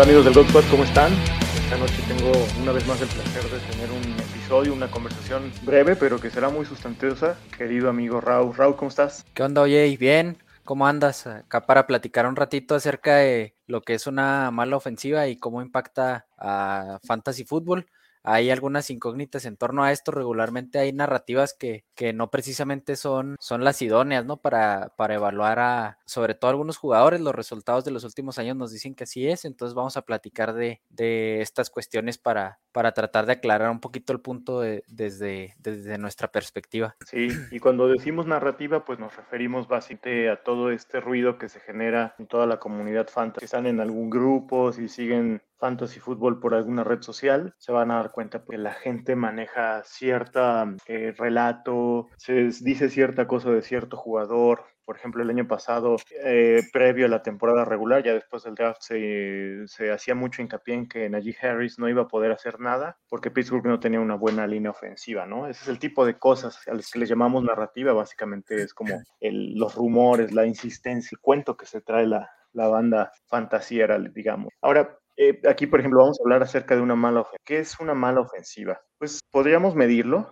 [0.00, 1.12] Hola amigos del God Squad, ¿cómo están?
[1.12, 5.94] Esta noche tengo una vez más el placer de tener un episodio, una conversación breve,
[5.94, 7.36] pero que será muy sustanciosa.
[7.58, 9.26] Querido amigo Raúl, Raúl, ¿cómo estás?
[9.34, 9.94] ¿Qué onda, oye?
[10.00, 11.26] Bien, ¿cómo andas?
[11.26, 15.60] Acá para platicar un ratito acerca de lo que es una mala ofensiva y cómo
[15.60, 17.86] impacta a Fantasy Football
[18.22, 20.12] hay algunas incógnitas en torno a esto.
[20.12, 24.38] Regularmente hay narrativas que, que no precisamente son, son las idóneas, ¿no?
[24.38, 27.20] Para, para evaluar a, sobre todo algunos jugadores.
[27.20, 29.44] Los resultados de los últimos años nos dicen que así es.
[29.44, 34.12] Entonces vamos a platicar de, de estas cuestiones para, para tratar de aclarar un poquito
[34.12, 36.96] el punto desde, desde nuestra perspectiva.
[37.06, 39.90] Sí, y cuando decimos narrativa, pues nos referimos básicamente
[40.30, 43.40] a todo este ruido que se genera en toda la comunidad fantasy.
[43.40, 47.90] Si están en algún grupo, si siguen fantasy fútbol por alguna red social, se van
[47.90, 53.62] a dar cuenta que la gente maneja cierta eh, relato, se dice cierta cosa de
[53.62, 54.64] cierto jugador.
[54.84, 58.80] Por ejemplo, el año pasado, eh, previo a la temporada regular, ya después del draft,
[58.80, 62.98] se, se hacía mucho hincapié en que Najee Harris no iba a poder hacer nada
[63.08, 65.46] porque Pittsburgh no tenía una buena línea ofensiva, ¿no?
[65.46, 68.94] Ese es el tipo de cosas a las que le llamamos narrativa, básicamente es como
[69.20, 74.52] los rumores, la insistencia, el cuento que se trae la, la banda fantasiera, digamos.
[74.60, 77.42] Ahora, eh, aquí, por ejemplo, vamos a hablar acerca de una mala ofensiva.
[77.44, 78.80] ¿Qué es una mala ofensiva?
[79.00, 80.30] Pues podríamos medirlo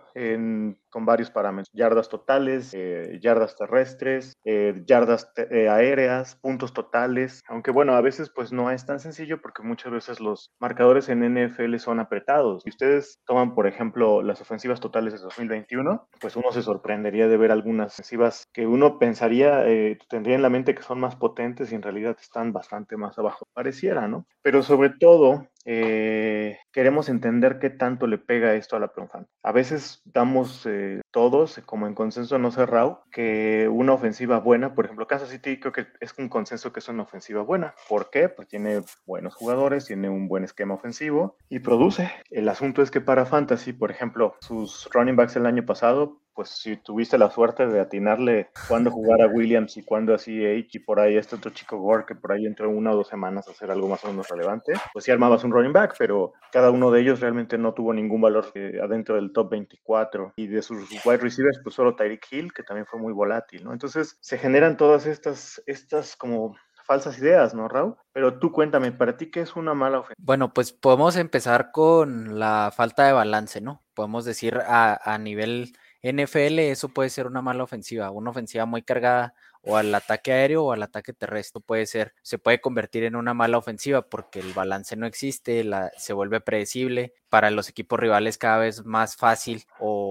[0.90, 5.32] con varios parámetros, yardas totales, eh, yardas terrestres, eh, yardas
[5.70, 10.20] aéreas, puntos totales, aunque bueno, a veces pues no es tan sencillo porque muchas veces
[10.20, 12.62] los marcadores en NFL son apretados.
[12.64, 17.36] Si ustedes toman, por ejemplo, las ofensivas totales de 2021, pues uno se sorprendería de
[17.38, 19.64] ver algunas ofensivas que uno pensaría,
[20.10, 23.46] tendría en la mente que son más potentes y en realidad están bastante más abajo,
[23.54, 24.26] pareciera, ¿no?
[24.42, 29.26] Pero sobre todo, eh, queremos entender qué tanto le pega esto a la pregunta.
[29.42, 34.86] A veces damos eh, todos, como en consenso no cerrado, que una ofensiva buena, por
[34.86, 37.74] ejemplo, Kansas City creo que es un consenso que es una ofensiva buena.
[37.86, 38.30] ¿Por qué?
[38.30, 42.10] Pues tiene buenos jugadores, tiene un buen esquema ofensivo y produce.
[42.30, 46.50] El asunto es que para Fantasy, por ejemplo, sus running backs el año pasado pues
[46.50, 50.78] si tuviste la suerte de atinarle cuándo jugar a Williams y cuándo a CH y
[50.78, 53.50] por ahí este otro chico Gore que por ahí entró una o dos semanas a
[53.50, 56.92] hacer algo más o menos relevante, pues sí armabas un running back, pero cada uno
[56.92, 60.88] de ellos realmente no tuvo ningún valor eh, adentro del top 24 y de sus
[61.04, 63.72] wide receivers pues solo Tyreek Hill que también fue muy volátil, ¿no?
[63.72, 66.54] Entonces se generan todas estas, estas como
[66.84, 67.96] falsas ideas, ¿no, Raúl?
[68.12, 70.24] Pero tú cuéntame, ¿para ti qué es una mala ofensiva?
[70.24, 73.82] Bueno, pues podemos empezar con la falta de balance, ¿no?
[73.92, 75.72] Podemos decir a, a nivel
[76.02, 80.64] NFL eso puede ser una mala ofensiva, una ofensiva muy cargada o al ataque aéreo
[80.64, 84.52] o al ataque terrestre puede ser, se puede convertir en una mala ofensiva porque el
[84.52, 89.64] balance no existe, la, se vuelve predecible, para los equipos rivales cada vez más fácil
[89.78, 90.07] o,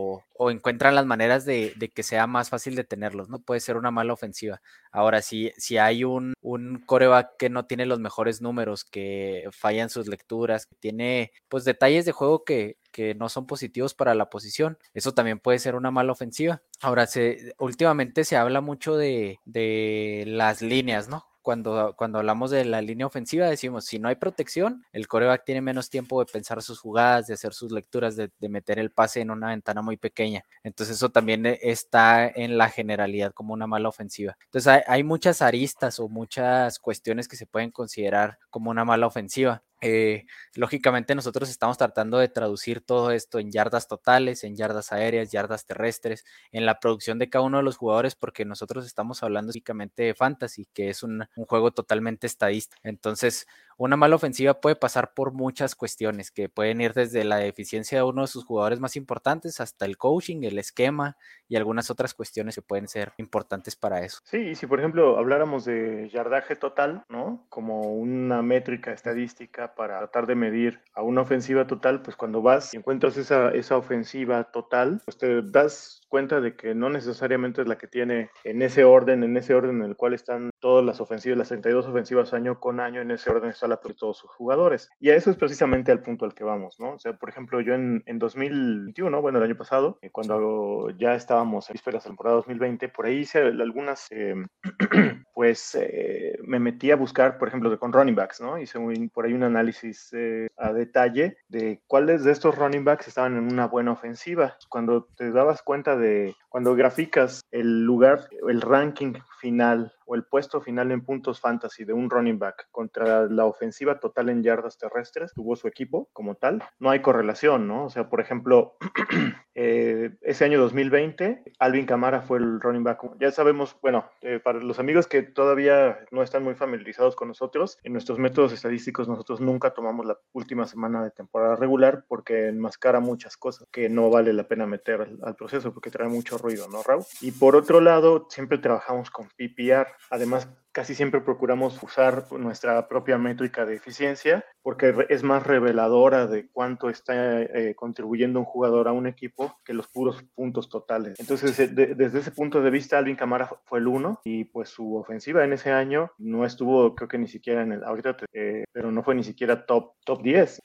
[0.51, 3.39] encuentran las maneras de, que sea más fácil detenerlos, ¿no?
[3.39, 4.61] Puede ser una mala ofensiva.
[4.91, 9.89] Ahora, si, si hay un, un coreback que no tiene los mejores números, que fallan
[9.89, 14.29] sus lecturas, que tiene pues detalles de juego que, que no son positivos para la
[14.29, 16.61] posición, eso también puede ser una mala ofensiva.
[16.81, 21.25] Ahora, se, últimamente se habla mucho de, de las líneas, ¿no?
[21.47, 25.61] Cuando, cuando hablamos de la línea ofensiva, decimos, si no hay protección, el coreback tiene
[25.61, 29.31] menos tiempo de pensar sus jugadas, de hacer sus lecturas, de, meter el pase en
[29.31, 30.43] una ventana muy pequeña.
[30.61, 34.37] Entonces eso también e, está en la generalidad como una mala ofensiva.
[34.43, 39.63] Entonces hay muchas aristas o muchas cuestiones que se pueden considerar como una mala ofensiva.
[39.81, 45.31] Eh, lógicamente nosotros estamos tratando de traducir todo esto en yardas totales, en yardas aéreas,
[45.31, 49.49] yardas terrestres, en la producción de cada uno de los jugadores, porque nosotros estamos hablando
[49.49, 52.81] básicamente de fantasy, que es un, un juego totalmente estadístico.
[52.83, 57.99] Entonces, una mala ofensiva puede pasar por muchas cuestiones, que pueden ir desde la deficiencia
[57.99, 61.15] de uno de sus jugadores más importantes hasta el coaching, el esquema
[61.47, 64.19] y algunas otras cuestiones que pueden ser importantes para eso.
[64.23, 67.45] Sí, y si por ejemplo habláramos de yardaje total, ¿no?
[67.49, 72.73] Como una métrica estadística para tratar de medir a una ofensiva total, pues cuando vas
[72.73, 77.67] y encuentras esa, esa ofensiva total, pues te das cuenta de que no necesariamente es
[77.67, 81.01] la que tiene en ese orden, en ese orden en el cual están todas las
[81.01, 84.31] ofensivas, las 32 ofensivas año con año, en ese orden está la de todos sus
[84.31, 84.89] jugadores.
[84.99, 86.93] Y a eso es precisamente el punto al que vamos, ¿no?
[86.93, 91.15] O sea, por ejemplo, yo en, en 2021, bueno, el año pasado, eh, cuando ya
[91.15, 94.35] estábamos en vísperas de la temporada 2020, por ahí hice algunas, eh,
[95.33, 98.57] pues eh, me metí a buscar, por ejemplo, con running backs, ¿no?
[98.57, 98.79] Hice
[99.13, 100.11] por ahí un análisis
[100.57, 104.57] a detalle de cuáles de estos running backs estaban en una buena ofensiva.
[104.69, 110.61] Cuando te dabas cuenta de cuando graficas el lugar, el ranking final o el puesto
[110.61, 115.33] final en puntos fantasy de un running back contra la ofensiva total en yardas terrestres,
[115.33, 117.85] tuvo su equipo como tal, no hay correlación, ¿no?
[117.85, 118.77] O sea, por ejemplo,
[119.55, 123.01] eh, ese año 2020, Alvin Camara fue el running back.
[123.19, 127.77] Ya sabemos, bueno, eh, para los amigos que todavía no están muy familiarizados con nosotros,
[127.83, 133.01] en nuestros métodos estadísticos nosotros nunca tomamos la última semana de temporada regular porque enmascara
[133.01, 136.67] muchas cosas que no vale la pena meter al, al proceso porque trae mucho ruido,
[136.69, 137.03] ¿no, Raúl?
[137.21, 139.87] Y por otro lado, siempre trabajamos con PPR.
[140.09, 146.49] Además, casi siempre procuramos usar nuestra propia métrica de eficiencia porque es más reveladora de
[146.51, 151.19] cuánto está eh, contribuyendo un jugador a un equipo que los puros puntos totales.
[151.19, 154.69] Entonces, eh, de, desde ese punto de vista, Alvin Camara fue el uno y pues
[154.69, 158.65] su ofensiva en ese año no estuvo, creo que ni siquiera en el, ahorita, eh,
[158.71, 160.59] pero no fue ni siquiera top, top 10.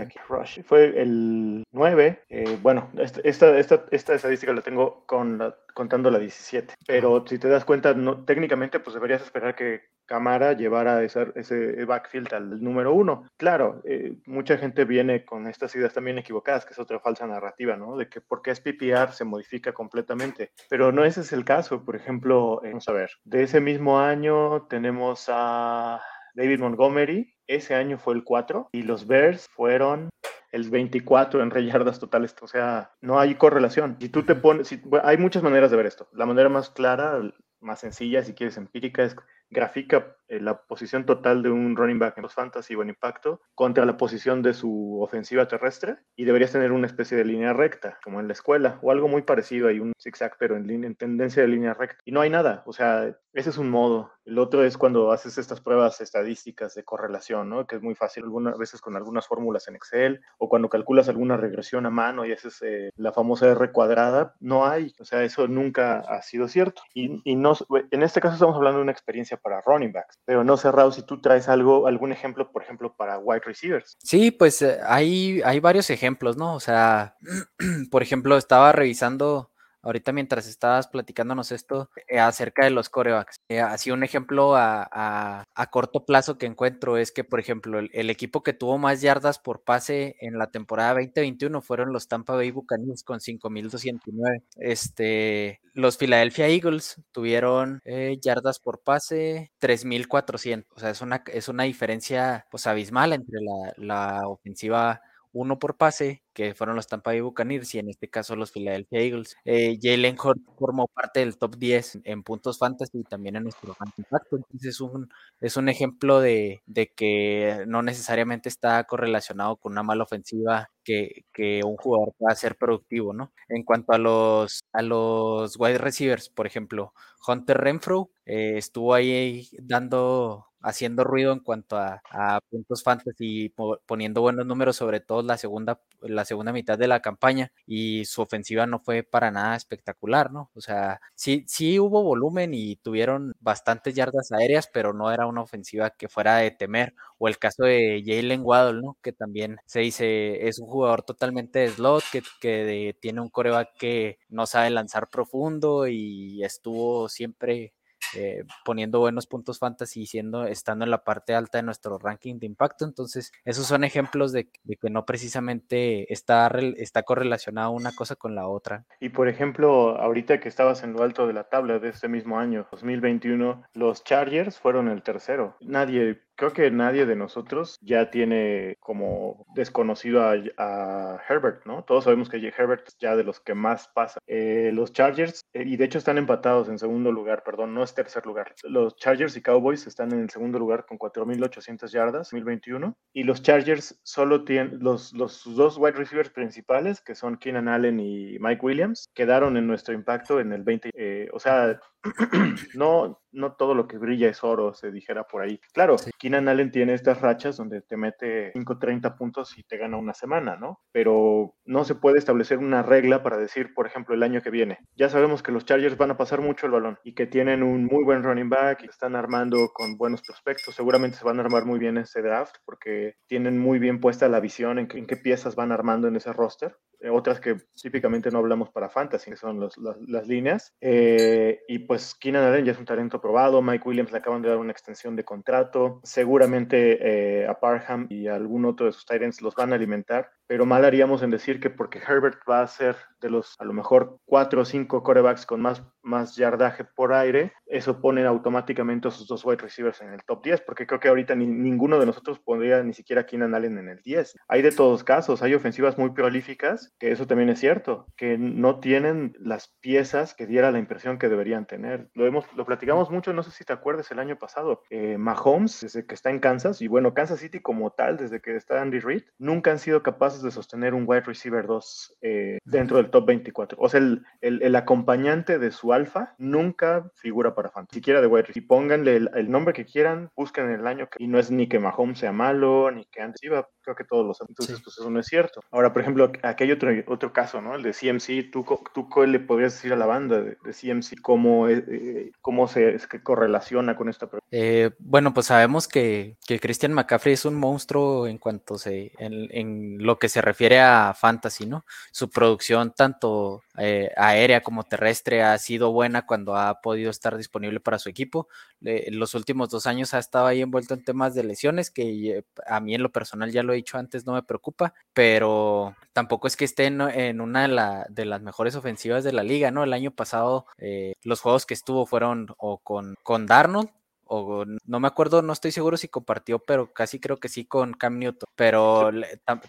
[0.00, 0.62] aquí, Rush.
[0.62, 2.22] Fue el 9.
[2.62, 6.74] bueno, esta, esta, esta, esta estadística la tengo con la contando la 17.
[6.86, 11.84] Pero si te das cuenta, no, técnicamente pues deberías esperar que Camara llevara ese, ese
[11.84, 13.28] backfield al número uno.
[13.36, 17.76] Claro, eh, mucha gente viene con estas ideas también equivocadas, que es otra falsa narrativa,
[17.76, 17.96] ¿no?
[17.96, 20.52] De que porque es PPR se modifica completamente.
[20.70, 21.84] Pero no ese es el caso.
[21.84, 26.00] Por ejemplo, eh, vamos a ver, de ese mismo año tenemos a
[26.34, 30.10] David Montgomery, ese año fue el 4 y los Bears fueron
[30.52, 32.34] el 24 en yardas totales.
[32.40, 33.96] O sea, no hay correlación.
[34.00, 36.08] Si tú te pones, hay muchas maneras de ver esto.
[36.12, 37.20] La manera más clara,
[37.60, 39.16] más sencilla, si quieres empírica, es
[39.50, 43.40] grafica eh, la posición total de un running back en los fantasy o en impacto
[43.54, 47.98] contra la posición de su ofensiva terrestre y deberías tener una especie de línea recta,
[48.02, 51.42] como en la escuela, o algo muy parecido, hay un zigzag, pero en, en tendencia
[51.42, 51.98] de línea recta.
[52.04, 54.10] Y no hay nada, o sea, ese es un modo.
[54.24, 57.66] El otro es cuando haces estas pruebas estadísticas de correlación, ¿no?
[57.66, 61.36] Que es muy fácil algunas veces con algunas fórmulas en Excel o cuando calculas alguna
[61.36, 65.46] regresión a mano y haces eh, la famosa R cuadrada, no hay, o sea, eso
[65.46, 66.82] nunca ha sido cierto.
[66.94, 67.52] Y, y no,
[67.90, 71.02] en este caso estamos hablando de una experiencia para running backs, pero no cerrado si
[71.02, 73.96] tú traes algo, algún ejemplo, por ejemplo, para wide receivers.
[74.02, 76.54] Sí, pues eh, hay, hay varios ejemplos, ¿no?
[76.54, 77.16] O sea,
[77.90, 79.50] por ejemplo, estaba revisando
[79.86, 83.36] ahorita mientras estabas platicándonos esto eh, acerca de los corebacks.
[83.48, 88.42] Eh, así un ejemplo a, corto plazo que encuentro es que, por ejemplo, el, equipo
[88.42, 93.02] que tuvo más yardas por pase en la temporada 2021 fueron los Tampa Bay Buccaneers
[93.02, 94.42] con 5.209.
[94.56, 100.64] Este, los Philadelphia Eagles tuvieron eh, yardas por pase 3.400.
[100.74, 105.00] O sea, es una, es una diferencia pues abismal entre la, la ofensiva
[105.36, 109.00] uno por pase, que fueron los Tampa Bay Buccaneers y en este caso los Philadelphia
[109.00, 109.36] Eagles.
[109.44, 113.76] Eh, Jalen Hurts formó parte del top 10 en puntos fantasy y también en nuestro
[113.96, 114.36] impacto.
[114.36, 115.08] Entonces es un,
[115.40, 121.24] es un ejemplo de, de, que no necesariamente está correlacionado con una mala ofensiva que,
[121.32, 123.32] que, un jugador pueda ser productivo, ¿no?
[123.48, 126.92] En cuanto a los, a los wide receivers, por ejemplo,
[127.26, 132.02] Hunter Renfro eh, estuvo ahí dando haciendo ruido en cuanto a,
[132.50, 133.54] puntos fantasy,
[133.86, 138.20] poniendo buenos números, sobre todo la segunda, la segunda mitad de la campaña, y su
[138.22, 140.50] ofensiva no fue para nada espectacular, ¿no?
[140.54, 145.42] O sea, sí, sí hubo volumen y tuvieron bastantes yardas aéreas, pero no era una
[145.42, 146.94] ofensiva que fuera de temer.
[147.18, 148.98] O el caso de Jalen Waddle, ¿no?
[149.02, 152.02] Que también se dice es un jugador totalmente de slot,
[152.40, 157.72] que tiene un coreback que no sabe lanzar profundo y estuvo siempre
[158.14, 162.46] eh, poniendo buenos puntos fantasy siendo, estando en la parte alta de nuestro ranking de
[162.46, 162.84] impacto.
[162.84, 168.46] Entonces, esos son ejemplos de, que no precisamente está, está correlacionada una cosa con la
[168.46, 168.84] otra.
[169.00, 172.38] Y por ejemplo, ahorita que estabas en lo alto de la tabla de este mismo
[172.38, 175.56] año, 2021, los Chargers fueron el tercero.
[175.60, 181.84] Nadie creo que nadie de nosotros ya tiene como desconocido a, Herbert, ¿no?
[181.84, 184.20] Todos sabemos que Herbert es ya de los que más pasa.
[184.26, 187.94] Eh, los Chargers, eh, y de hecho están empatados en segundo lugar, perdón, no es
[187.94, 188.54] tercer lugar.
[188.62, 192.96] Los Chargers y Cowboys están en el segundo lugar con 4.800 yardas, 2021.
[193.12, 197.98] Y los Chargers solo tienen, los, los dos wide receivers principales, que son Keenan Allen
[197.98, 200.90] y Mike Williams, quedaron en nuestro impacto en el 20.
[200.94, 201.80] Eh, o sea,
[202.74, 205.60] no, no todo lo que brilla es oro, se dijera por ahí.
[205.72, 209.96] Claro, Keenan Allen tiene estas rachas donde te mete 5 30 puntos y te gana
[209.96, 210.80] una semana, ¿no?
[210.92, 214.78] Pero no se puede establecer una regla para decir, por ejemplo, el año que viene.
[214.96, 217.84] Ya sabemos que los Chargers van a pasar mucho el balón y que tienen un
[217.84, 220.74] muy buen running back y están armando con buenos prospectos.
[220.74, 224.40] Seguramente se van a armar muy bien ese draft porque tienen muy bien puesta la
[224.40, 226.76] visión en, qué piezas van armando en ese roster.
[227.00, 230.74] Eh, otras que típicamente no hablamos para fantasy, que son las, líneas.
[230.80, 233.62] Eh, y pues Keenan Allen ya es un talento probado.
[233.62, 236.00] Mike Williams le acaban de dar una extensión de contrato.
[236.02, 240.30] Seguramente eh, a Parham y algún otro de sus Titans los van a alimentar.
[240.46, 243.72] pero mal haríamos en decir que porque Herbert va a ser de los a lo
[243.72, 249.10] mejor cuatro o cinco corebacks con más, más yardaje por aire, eso pone automáticamente a
[249.10, 252.38] sus dos wide receivers en el top 10, porque creo que ahorita ninguno de nosotros
[252.38, 254.36] pondría ni siquiera a Keenan Allen en el 10.
[254.48, 258.80] Hay de todos casos, hay ofensivas muy prolíficas, que eso también es cierto, que no
[258.80, 262.08] tienen las piezas que diera la impresión que deberían tener.
[262.14, 265.80] Lo, hemos, lo platicamos mucho, no sé si te acuerdas el año pasado, eh, Mahomes,
[265.80, 269.00] desde que está en Kansas, y bueno, Kansas City como tal, desde que está Andy
[269.00, 273.26] Reid, nunca han sido capaces de sostener un wide receiver 2 eh, dentro del top
[273.26, 273.76] 24.
[273.80, 278.42] O sea, el, el, acompañante de su alfa nunca figura para fantasy, siquiera de wide
[278.42, 278.64] receiver.
[278.64, 281.78] Y pónganle el, nombre que quieran, busquen el año, que, y no es ni que
[281.78, 285.20] Mahomes sea malo, ni que antes iba, creo que todos los entonces pues eso no
[285.20, 285.60] es cierto.
[285.70, 287.74] Ahora, por ejemplo, aquí hay otro, otro caso, ¿no?
[287.74, 292.30] El de CMC, tú, tú le podrías decir a la banda de, CMC cómo, eh,
[292.40, 294.46] cómo se es que correlaciona con esta pregunta.
[294.50, 299.48] Eh, bueno, pues sabemos que, que Christian McCaffrey es un monstruo en cuanto se, en,
[299.50, 301.84] en lo que se refiere a fantasy, ¿no?
[302.12, 307.80] Su producción tanto eh, aérea como terrestre ha sido buena cuando ha podido estar disponible
[307.80, 308.48] para su equipo.
[308.82, 312.80] en los últimos dos años ha estado ahí envuelto en temas de lesiones, que a
[312.80, 316.56] mí en lo personal ya lo he dicho antes, no me preocupa, pero tampoco es
[316.56, 317.68] que esté en, una
[318.08, 319.84] de, las mejores ofensivas de la liga, ¿no?
[319.84, 323.90] El año pasado eh, los juegos que estuvo fueron o con, con Darnold
[324.26, 327.94] o no me acuerdo, no estoy seguro si compartió, pero casi creo que sí con
[327.94, 329.10] Cam Newton, pero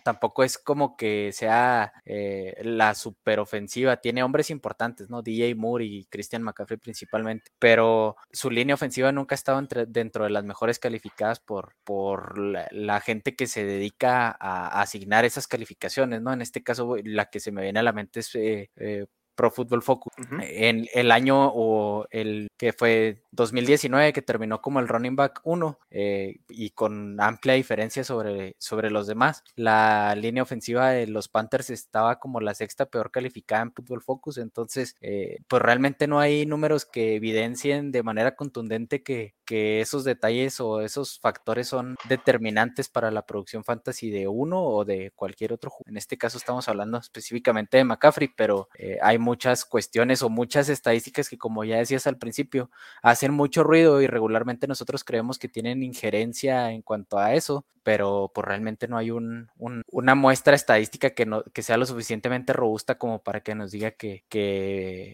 [0.03, 5.21] tampoco es como que sea eh, la superofensiva, tiene hombres importantes, ¿no?
[5.21, 10.29] DJ Moore y Christian McCaffrey principalmente, pero su línea ofensiva nunca ha estado dentro de
[10.29, 16.33] las mejores calificadas por, por la, gente que se dedica a, asignar esas calificaciones, ¿no?
[16.33, 19.05] En este caso, la que se me viene a la mente es eh, eh,
[19.37, 20.13] Pro Football Focus.
[20.41, 25.79] En el año o el que fue 2019, que terminó como el running back 1
[25.91, 29.43] eh, y con amplia diferencia sobre, sobre los demás.
[29.55, 34.39] La línea ofensiva de los Panthers estaba como la sexta peor calificada en Football Focus.
[34.39, 40.03] Entonces, eh, pues realmente no hay números que evidencien de manera contundente que, que esos
[40.03, 45.53] detalles o esos factores son determinantes para la producción fantasy de uno o de cualquier
[45.53, 45.71] otro.
[45.85, 50.69] En este caso estamos hablando específicamente de McCaffrey, pero eh, hay muchas cuestiones o muchas
[50.69, 52.71] estadísticas que, como ya decías al principio,
[53.03, 58.31] hacen mucho ruido y regularmente nosotros creemos que tienen injerencia en cuanto a eso, pero
[58.33, 62.97] pues realmente no hay un, una muestra estadística que, no, que sea lo suficientemente robusta
[62.97, 64.23] como para que nos diga que,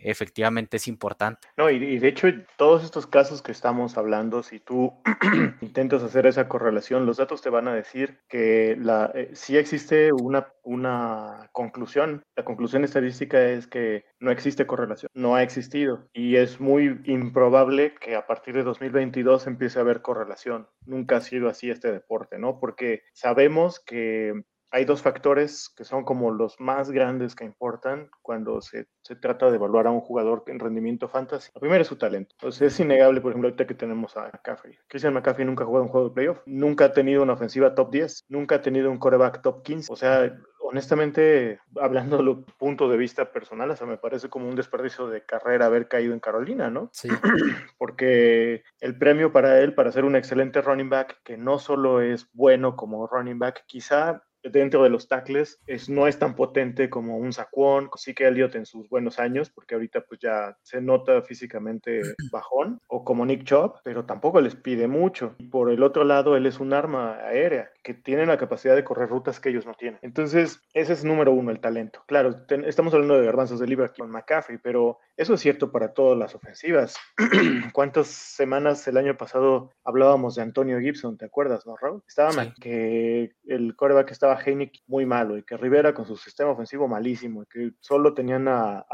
[0.04, 1.48] efectivamente es importante.
[1.58, 2.28] No, y, de hecho,
[2.58, 4.94] todos estos casos que estamos hablando, si tú
[5.62, 10.12] intentas hacer esa correlación, los datos te van a decir que la, eh, si existe
[10.12, 12.24] una, una conclusión.
[12.36, 17.94] La conclusión estadística es que no existe correlación, no ha existido y es muy improbable
[18.00, 20.70] que a partir de 2022 empiece a haber correlación.
[20.86, 22.60] Nunca ha sido así este deporte, ¿no?
[22.60, 28.60] Porque sabemos que hay dos factores que son como los más grandes que importan cuando
[28.60, 31.52] se, se, trata de evaluar a un jugador en rendimiento fantasy.
[31.54, 32.34] El primero es su talento.
[32.40, 34.76] Entonces es innegable, por ejemplo, ahorita que tenemos a McCaffrey.
[34.88, 37.92] Christian McCaffrey nunca ha jugado un juego de playoff, nunca ha tenido una ofensiva top
[37.92, 39.94] 10, nunca ha tenido un coreback top 15.
[39.94, 44.56] O sea, honestamente, hablando de punto de vista personal, o sea, me parece como un
[44.56, 46.90] desperdicio de carrera haber caído en Carolina, ¿no?
[46.94, 47.10] Sí.
[47.78, 52.28] Porque el premio para él, para ser un excelente running back, que no solo es
[52.34, 57.18] bueno como running back, quizá dentro de los tackles es, no es tan potente como
[57.18, 61.22] un Saquon, sí que Elliot en sus buenos años, porque ahorita pues ya se nota
[61.22, 65.36] físicamente bajón, o como Nick Chubb, pero tampoco les pide mucho.
[65.52, 69.10] Por el otro lado, él es un arma aérea que tiene la capacidad de correr
[69.10, 70.00] rutas que ellos no tienen.
[70.02, 72.04] Entonces, ese es número uno, el talento.
[72.08, 76.18] Claro, estamos hablando de garbanzos de libra con McCaffrey, pero eso es cierto para todas
[76.18, 76.96] las ofensivas.
[77.74, 81.18] ¿Cuántas semanas el año pasado hablábamos de Antonio Gibson?
[81.18, 82.04] ¿Te acuerdas, no, Raúl?
[82.08, 86.52] Estaba mal, que el coreback estaba Heinick muy malo y que Rivera con su sistema
[86.52, 88.86] ofensivo malísimo y que solo tenían a,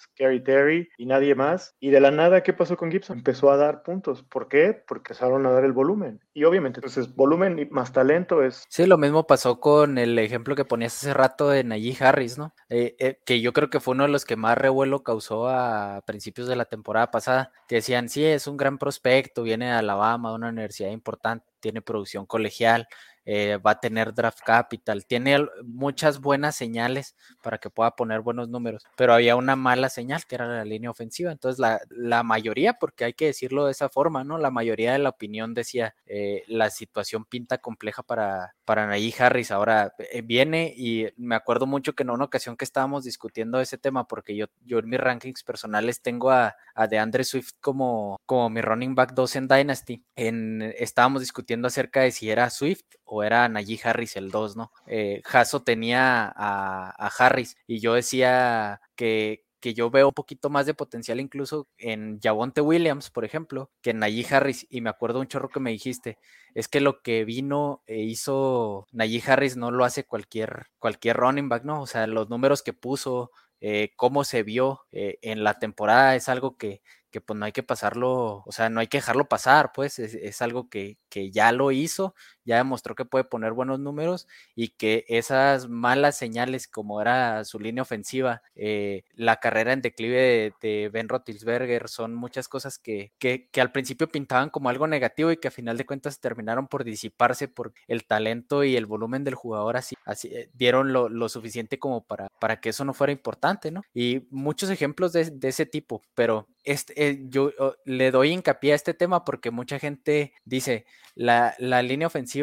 [0.00, 1.74] Scary Terry y nadie más.
[1.80, 3.18] Y de la nada, ¿qué pasó con Gibson?
[3.18, 4.22] Empezó a dar puntos.
[4.22, 4.82] ¿Por qué?
[4.86, 6.20] Porque empezaron a dar el volumen.
[6.32, 8.64] Y obviamente, entonces, volumen más talento es...
[8.68, 12.54] Sí, lo mismo pasó con el ejemplo que ponías hace rato de Najee Harris, ¿no?
[12.68, 16.02] Eh, eh, que yo creo que fue uno de los que más revuelo causó a
[16.06, 20.30] principios de la temporada pasada, que decían, sí, es un gran prospecto, viene de Alabama,
[20.30, 22.88] de una universidad importante, tiene producción colegial,
[23.24, 28.48] eh, va a tener draft capital, tiene muchas buenas señales para que pueda poner buenos
[28.48, 31.32] números, pero había una mala señal que era la línea ofensiva.
[31.32, 34.38] Entonces, la, la mayoría, porque hay que decirlo de esa forma, ¿no?
[34.38, 38.84] La mayoría de la opinión decía eh, la situación pinta compleja para, para
[39.18, 39.50] Harris.
[39.50, 43.78] Ahora eh, viene y me acuerdo mucho que en una ocasión que estábamos discutiendo ese
[43.78, 48.50] tema, porque yo, yo en mis rankings personales tengo a, a DeAndre Swift como, como
[48.50, 50.04] mi running back 2 en Dynasty.
[50.16, 54.72] En, estábamos discutiendo acerca de si era Swift o era Najee Harris el 2, ¿no?
[54.86, 60.50] Eh, Jaso tenía a, a Harris y yo decía que, que yo veo un poquito
[60.50, 64.66] más de potencial incluso en Javonte Williams, por ejemplo, que en Najee Harris.
[64.68, 66.18] Y me acuerdo un chorro que me dijiste,
[66.54, 71.48] es que lo que vino e hizo Najee Harris no lo hace cualquier, cualquier running
[71.48, 71.80] back, ¿no?
[71.80, 73.30] O sea, los números que puso,
[73.60, 77.52] eh, cómo se vio eh, en la temporada es algo que, que pues no hay
[77.52, 81.52] que pasarlo, o sea, no hay que dejarlo pasar, pues es, algo que, que, ya
[81.52, 87.00] lo hizo, ya demostró que puede poner buenos números y que esas malas señales como
[87.00, 92.78] era su línea ofensiva, eh, la carrera en declive de, Ben Roethlisberger, son muchas cosas
[92.78, 96.20] que, que, que, al principio pintaban como algo negativo y que a final de cuentas
[96.20, 100.92] terminaron por disiparse por el talento y el volumen del jugador, así, así eh, dieron
[100.92, 103.82] lo, lo, suficiente como para, para que eso no fuera importante, ¿no?
[103.94, 108.72] Y muchos ejemplos de, de ese tipo, pero este, eh, yo oh, le doy hincapié
[108.72, 112.33] a este tema porque mucha gente dice, la, la, línea ofensiva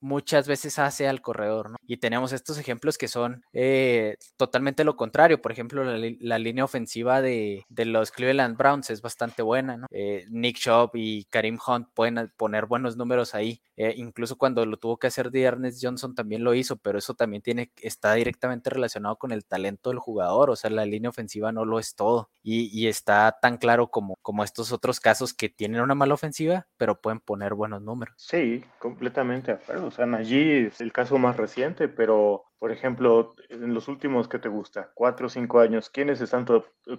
[0.00, 1.76] muchas veces hace al corredor, ¿no?
[1.86, 5.40] Y tenemos estos ejemplos que son eh, totalmente lo contrario.
[5.42, 9.86] Por ejemplo, la, línea ofensiva de, de, los Cleveland Browns es bastante buena, ¿no?
[9.90, 13.62] Eh, Nick Chubb y Karim Hunt pueden poner buenos números ahí.
[13.96, 17.42] incluso cuando lo tuvo que hacer de Ernest Johnson también lo hizo, pero eso también
[17.42, 20.50] tiene, está directamente relacionado con el talento del jugador.
[20.50, 22.30] O sea, la línea ofensiva no lo es todo.
[22.42, 26.66] Y, y está tan claro como, como estos otros casos que tienen una mala ofensiva,
[26.76, 28.14] pero pueden poner buenos números.
[28.16, 29.86] Sí, completamente de acuerdo.
[29.86, 34.38] O sea, allí es el caso más reciente, pero por ejemplo, en los últimos que
[34.38, 36.44] te gusta, cuatro o cinco años, ¿quiénes están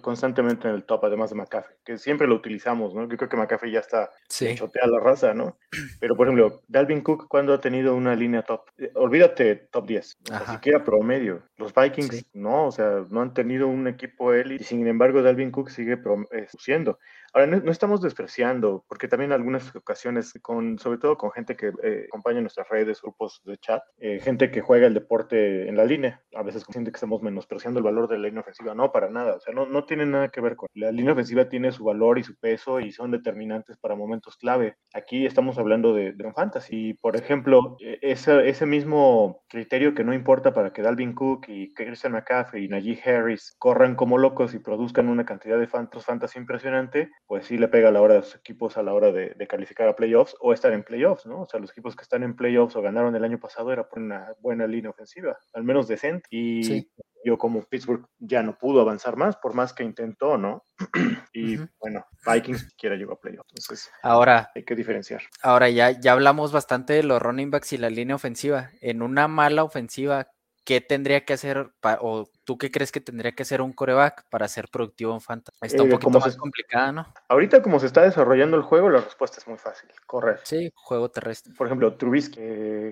[0.00, 1.76] constantemente en el top, además de McAfee?
[1.84, 3.08] Que siempre lo utilizamos, ¿no?
[3.08, 4.56] Yo creo que McAfee ya está sí.
[4.56, 5.56] chotea la raza, ¿no?
[6.00, 8.62] Pero, por ejemplo, Dalvin Cook, ¿cuándo ha tenido una línea top?
[8.76, 11.44] Eh, olvídate top 10, o sea, siquiera promedio.
[11.56, 15.52] Los Vikings, no, o sea, no han tenido un equipo élite y sin embargo Dalvin
[15.52, 15.92] Cook sigue
[16.32, 16.98] eh, siendo.
[17.34, 21.72] Ahora, no, estamos despreciando, porque también en algunas ocasiones, con, sobre todo con gente que
[21.82, 25.84] eh, acompaña nuestras redes, grupos de chat, eh, gente que juega el deporte en la
[25.86, 28.74] línea, a veces siente que estamos menospreciando el valor de la línea ofensiva.
[28.74, 29.36] No, para nada.
[29.36, 30.68] O sea, no, no tiene nada que ver con.
[30.74, 34.76] La línea ofensiva tiene su valor y su peso y son determinantes para momentos clave.
[34.92, 36.94] Aquí estamos hablando de, de un fantasy.
[36.94, 41.72] Por ejemplo, e, ese, ese mismo criterio que no importa para que Dalvin Cook y
[41.72, 47.10] Christian McCaffrey y Najee Harris corran como locos y produzcan una cantidad de fantasy impresionante,
[47.26, 49.88] pues sí le pega a la hora de sus equipos a la hora de, calificar
[49.88, 51.42] a playoffs o estar en playoffs, ¿no?
[51.42, 54.00] O sea, los equipos que están en playoffs o ganaron el año pasado era por
[54.00, 56.26] una buena línea ofensiva, al menos decente.
[56.30, 56.88] Y
[57.24, 60.64] yo como Pittsburgh ya no pudo avanzar más, por más que intentó, ¿no?
[61.32, 63.48] y bueno, Vikings siquiera llegó a playoffs.
[63.50, 65.22] Entonces, ahora hay que diferenciar.
[65.42, 68.70] Ahora ya, ya hablamos bastante de los running backs y la línea ofensiva.
[68.80, 70.28] En una mala ofensiva,
[70.64, 74.48] ¿qué tendría que hacer o ¿Tú qué crees que tendría que hacer un coreback para
[74.48, 75.58] ser productivo en Fantasy?
[75.62, 77.06] Está un eh, poquito más complicada, ¿no?
[77.28, 80.40] Ahorita, como se está desarrollando el juego, la respuesta es muy fácil: correr.
[80.42, 81.54] Sí, juego terrestre.
[81.56, 82.40] Por ejemplo, Trubisky,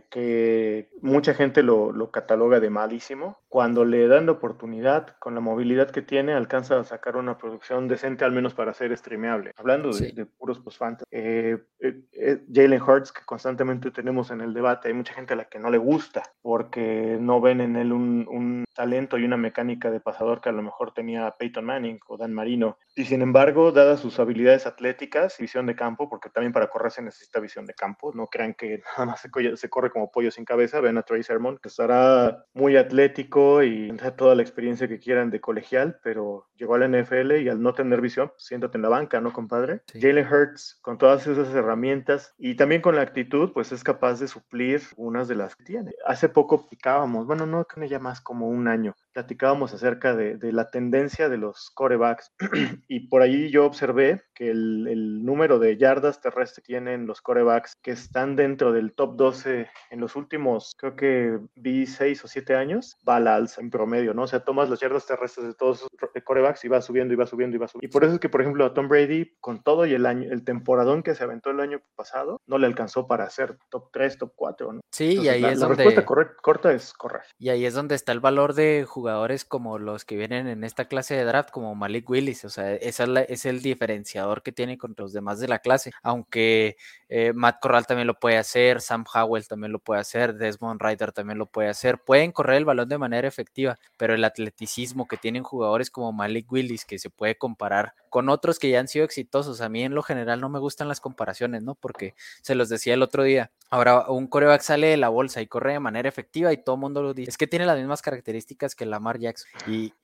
[0.08, 3.40] que, mucha gente lo, cataloga de malísimo.
[3.48, 7.88] Cuando le dan la oportunidad, con la movilidad que tiene, alcanza a sacar una producción
[7.88, 9.52] decente, al menos para ser streameable.
[9.56, 11.08] Hablando de, puros post-fantasy.
[11.10, 15.46] Eh, eh, Jalen Hurts, que constantemente tenemos en el debate, hay mucha gente a la
[15.46, 19.90] que no le gusta porque no ven en él un, un talento y una mecánica
[19.90, 22.78] de pasador que a lo mejor tenía Peyton Manning o Dan Marino.
[22.94, 26.92] Y sin embargo, dadas sus habilidades atléticas y visión de campo, porque también para correr
[26.92, 30.44] se necesita visión de campo, no crean que nada más se, corre como pollo sin
[30.44, 34.98] cabeza, ven a Trey Sermon, que estará muy atlético y tendrá toda la experiencia que
[34.98, 38.82] quieran de colegial, pero llegó a la NFL y al no tener visión, siéntate en
[38.82, 39.82] la banca, ¿no, compadre?
[39.92, 44.28] Jalen Hurts, con todas esas herramientas y también con la actitud, pues es capaz de
[44.28, 45.92] suplir unas de las que tiene.
[46.06, 50.70] Hace poco picábamos, bueno, no, que ya más como un año, platicábamos acerca de, la
[50.70, 52.32] tendencia de los corebacks
[52.88, 57.76] y por ahí yo observé que el, número de yardas terrestres que tienen los corebacks
[57.82, 62.54] que están dentro del top 12 en los últimos, creo que vi 6 o 7
[62.54, 64.22] años, va a la alza en promedio, ¿no?
[64.22, 65.90] O sea, tomas las yardas terrestres de todos esos
[66.24, 67.86] corebacks y va subiendo y va subiendo y va subiendo.
[67.86, 70.30] Y por eso es que, por ejemplo, a Tom Brady, con todo y el año,
[70.30, 74.18] el temporadón que se aventó el año pasado, no le alcanzó para ser top 3,
[74.18, 74.80] top 4, ¿no?
[74.90, 75.84] Sí, y ahí es la donde...
[75.84, 77.22] respuesta corta es correr.
[77.38, 80.84] Y ahí es donde está el valor de jugadores como los que vienen en esta
[80.84, 82.44] clase de draft, como Malik Willis.
[82.44, 85.92] O sea, esa es, el diferenciador que tiene contra los demás de la clase.
[86.02, 86.76] Aunque
[87.08, 91.12] eh, Matt Corral también lo puede hacer, Sam Howell también lo puede hacer, Desmond Ryder
[91.12, 91.98] también lo puede hacer.
[91.98, 96.52] Pueden correr el balón de manera efectiva, pero el atleticismo que tienen jugadores como Malik
[96.52, 99.62] Willis, que se puede comparar con otros que ya han sido exitosos.
[99.62, 101.74] A mí en lo general no me gustan las comparaciones, ¿no?
[101.74, 103.50] Porque se los decía el otro día.
[103.70, 106.80] Ahora un coreback sale de la bolsa y corre de manera efectiva y todo el
[106.80, 107.30] mundo lo dice.
[107.30, 109.48] Es que tiene las mismas características que Lamar Jackson.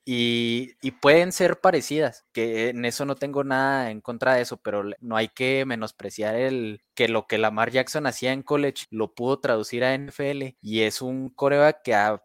[0.05, 4.83] Y, pueden ser parecidas, que en eso no tengo nada en contra de eso, pero
[4.99, 9.39] no hay que menospreciar el, que lo que Lamar Jackson hacía en college lo pudo
[9.39, 12.17] traducir a NFL y es un coreback que,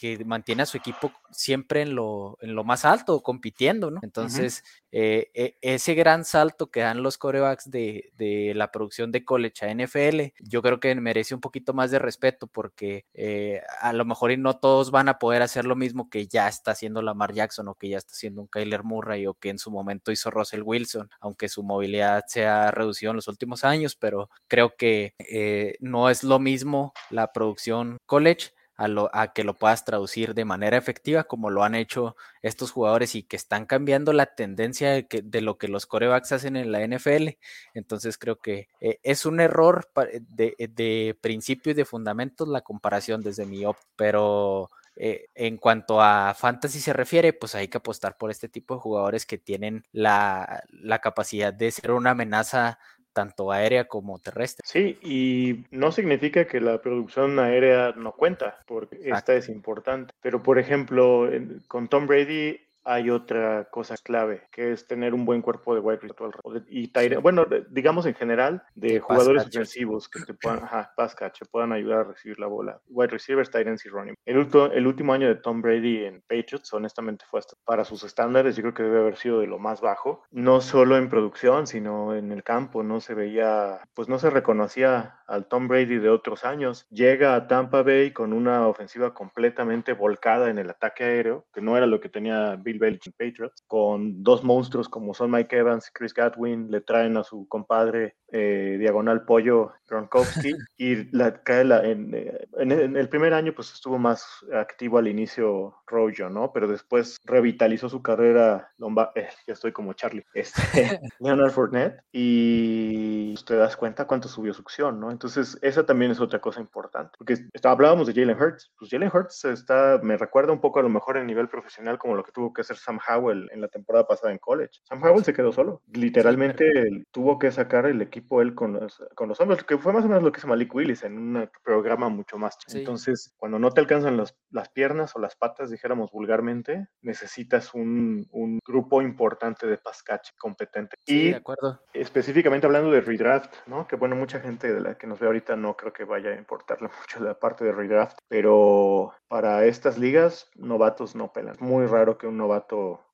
[0.00, 4.00] que mantiene a su equipo siempre en lo, en lo más alto, compitiendo, ¿no?
[4.02, 9.26] Entonces, eh, e, ese gran salto que dan los corebacks de, de, la producción de
[9.26, 13.92] college a NFL, yo creo que merece un poquito más de respeto porque eh, a
[13.92, 17.34] lo mejor no todos van a poder hacer lo mismo que ya está haciendo Lamar
[17.34, 20.30] Jackson o que ya está haciendo un Kyler Murray o que en su momento hizo
[20.30, 25.14] Russell Wilson, aunque su movilidad se ha reducido en los últimos años, pero creo que
[25.18, 30.46] eh, no es lo mismo la producción college a, lo, que lo puedas traducir de
[30.46, 35.40] manera efectiva como lo han hecho estos jugadores y que están cambiando la tendencia de,
[35.42, 37.36] lo que los corebacks hacen en la NFL.
[37.74, 39.90] Entonces creo que eh, es un error
[40.20, 46.00] de, de principio y de fundamentos la comparación desde mi op, pero eh, en cuanto
[46.00, 49.84] a fantasy se refiere, pues hay que apostar por este tipo de jugadores que tienen
[49.92, 50.62] la
[51.02, 52.78] capacidad de ser una amenaza
[53.12, 54.62] tanto aérea como terrestre.
[54.66, 60.14] Sí, y no significa que la producción aérea no cuenta, porque esta es importante.
[60.20, 61.28] Pero, por ejemplo,
[61.68, 62.58] con Tom Brady
[62.90, 66.30] hay otra cosa clave, que es tener un buen cuerpo de wide receiver
[66.68, 71.42] y bueno, bueno, digamos en general, de jugadores ofensivos que te puedan, ajá, pass catch,
[71.50, 72.80] puedan ayudar a recibir la bola.
[72.88, 74.14] Wide receivers, tight ends y running.
[74.24, 78.56] El, el último año de Tom Brady en Patriots, honestamente, fue hasta para sus estándares,
[78.56, 82.16] yo creo que debe haber sido de lo más bajo, no solo en producción, sino
[82.16, 86.44] en el campo, no se veía, pues no se reconocía al Tom Brady de otros
[86.44, 86.86] años.
[86.90, 91.76] Llega a Tampa Bay con una ofensiva completamente volcada en el ataque aéreo, que no
[91.76, 95.92] era lo que tenía Bill Belichick Patriots, con dos monstruos como son Mike Evans y
[95.92, 101.84] Chris Gatwin, le traen a su compadre eh, diagonal pollo Gronkowski y la, cae la,
[101.84, 106.52] en, eh, en, el primer año pues estuvo más activo al inicio Rojo, ¿no?
[106.52, 113.34] Pero después revitalizó su carrera, Lomba, eh, ya estoy como Charlie, este, Leonard Fournette y
[113.44, 115.10] te das cuenta cuánto subió su acción, ¿no?
[115.10, 119.44] Entonces esa también es otra cosa importante, porque hablábamos de Jalen Hurts, pues Jalen Hurts
[119.44, 122.52] está, me recuerda un poco a lo mejor en nivel profesional como lo que tuvo
[122.52, 124.80] que hacer Sam Howell en la temporada pasada en college.
[124.84, 129.28] Sam Howell se quedó solo, literalmente tuvo que sacar el equipo él con los, con
[129.28, 132.08] los hombres, que fue más o menos lo que hizo Malik Willis en un programa
[132.08, 132.56] mucho más.
[132.72, 138.26] Entonces, cuando no te alcanzan las, las piernas o las patas, dijéramos vulgarmente, necesitas un,
[138.32, 140.96] un grupo importante de pascache competente.
[141.06, 141.80] Sí, y de acuerdo.
[141.92, 143.86] específicamente hablando de redraft, ¿no?
[143.86, 146.36] Que bueno, mucha gente de la que nos ve ahorita no creo que vaya a
[146.36, 151.56] importarle mucho la parte de redraft, pero para estas ligas, novatos no pelan.
[151.60, 152.49] Muy raro que un novato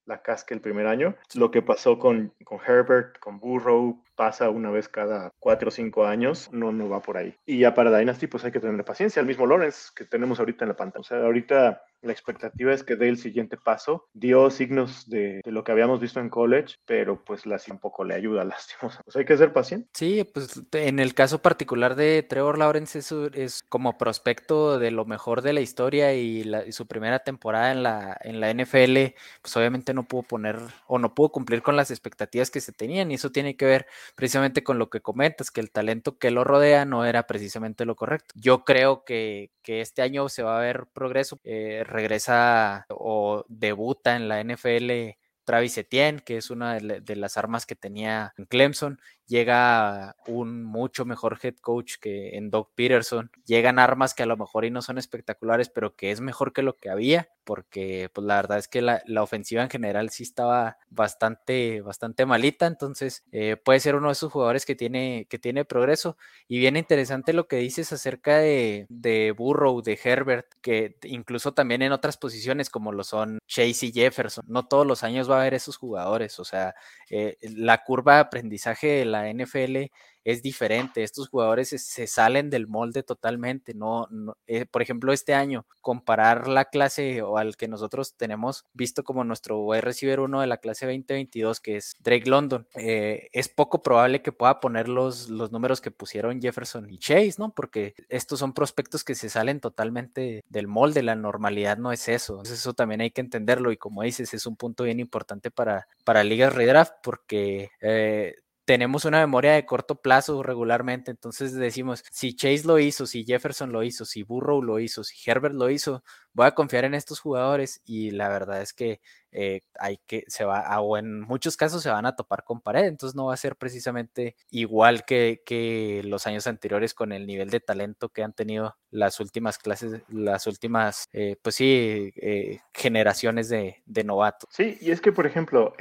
[0.06, 1.16] la casca el primer año.
[1.34, 6.06] Lo que pasó con, con Herbert, con Burrow, pasa una vez cada cuatro o cinco
[6.06, 7.36] años, no, no va por ahí.
[7.44, 9.20] Y ya para Dynasty, pues hay que tener paciencia.
[9.20, 11.00] El mismo Lawrence que tenemos ahorita en la pantalla.
[11.00, 14.08] O sea, ahorita la expectativa es que dé el siguiente paso.
[14.14, 18.04] Dio signos de, de lo que habíamos visto en college, pero pues la un poco
[18.04, 18.98] le ayuda, lastimos.
[19.04, 19.88] Pues hay que ser paciente.
[19.92, 25.04] Sí, pues en el caso particular de Trevor Lawrence es, es como prospecto de lo
[25.04, 29.14] mejor de la historia y, la, y, su primera temporada en la, en la NFL,
[29.42, 33.10] pues obviamente no pudo poner o no pudo cumplir con las expectativas que se tenían
[33.10, 36.44] y eso tiene que ver precisamente con lo que comentas, que el talento que lo
[36.44, 38.34] rodea no era precisamente lo correcto.
[38.36, 41.40] Yo creo que, que este año se va a ver progreso.
[41.44, 47.64] Eh, regresa o debuta en la NFL Travis Etienne, que es una de, las armas
[47.64, 53.78] que tenía en Clemson, llega un mucho mejor head coach que en Doug Peterson, llegan
[53.78, 56.76] armas que a lo mejor y no son espectaculares, pero que es mejor que lo
[56.76, 60.78] que había, porque pues la verdad es que la, la ofensiva en general sí estaba
[60.90, 65.64] bastante, bastante malita, entonces eh, puede ser uno de esos jugadores que tiene, que tiene
[65.64, 66.16] progreso,
[66.48, 71.82] y bien interesante lo que dices acerca de, de Burrow, de Herbert, que incluso también
[71.82, 75.40] en otras posiciones como lo son Chase y Jefferson, no todos los años va a
[75.40, 76.74] haber esos jugadores, o sea,
[77.10, 79.90] eh, la curva de aprendizaje de la NFL
[80.26, 81.04] es diferente.
[81.04, 83.74] Estos jugadores se, salen del molde totalmente.
[83.74, 84.08] No
[84.48, 89.22] eh, por ejemplo, este año, comparar la clase o al que nosotros tenemos visto como
[89.22, 93.84] nuestro wide receiver uno de la clase 2022, que es Drake London, eh, es poco
[93.84, 97.54] probable que pueda poner los, los números que pusieron Jefferson y Chase, ¿no?
[97.54, 101.04] Porque estos son prospectos que se salen totalmente del molde.
[101.04, 102.32] La normalidad no es eso.
[102.32, 103.70] Entonces, eso también hay que entenderlo.
[103.70, 108.34] Y como dices, es un punto bien importante para, para ligas redraft, porque eh,
[108.66, 113.70] tenemos una memoria de corto plazo regularmente, entonces decimos, si Chase lo hizo, si Jefferson
[113.70, 116.02] lo hizo, si Burrow lo hizo, si Herbert lo hizo,
[116.32, 119.00] voy a confiar en estos jugadores y la verdad es que
[119.30, 122.86] eh, hay que, se va, o en muchos casos se van a topar con pared,
[122.86, 127.50] entonces no va a ser precisamente igual que, que los años anteriores con el nivel
[127.50, 133.48] de talento que han tenido las últimas clases, las últimas, eh, pues sí, eh, generaciones
[133.48, 134.48] de, de, novatos.
[134.52, 135.72] Sí, y es que, por ejemplo,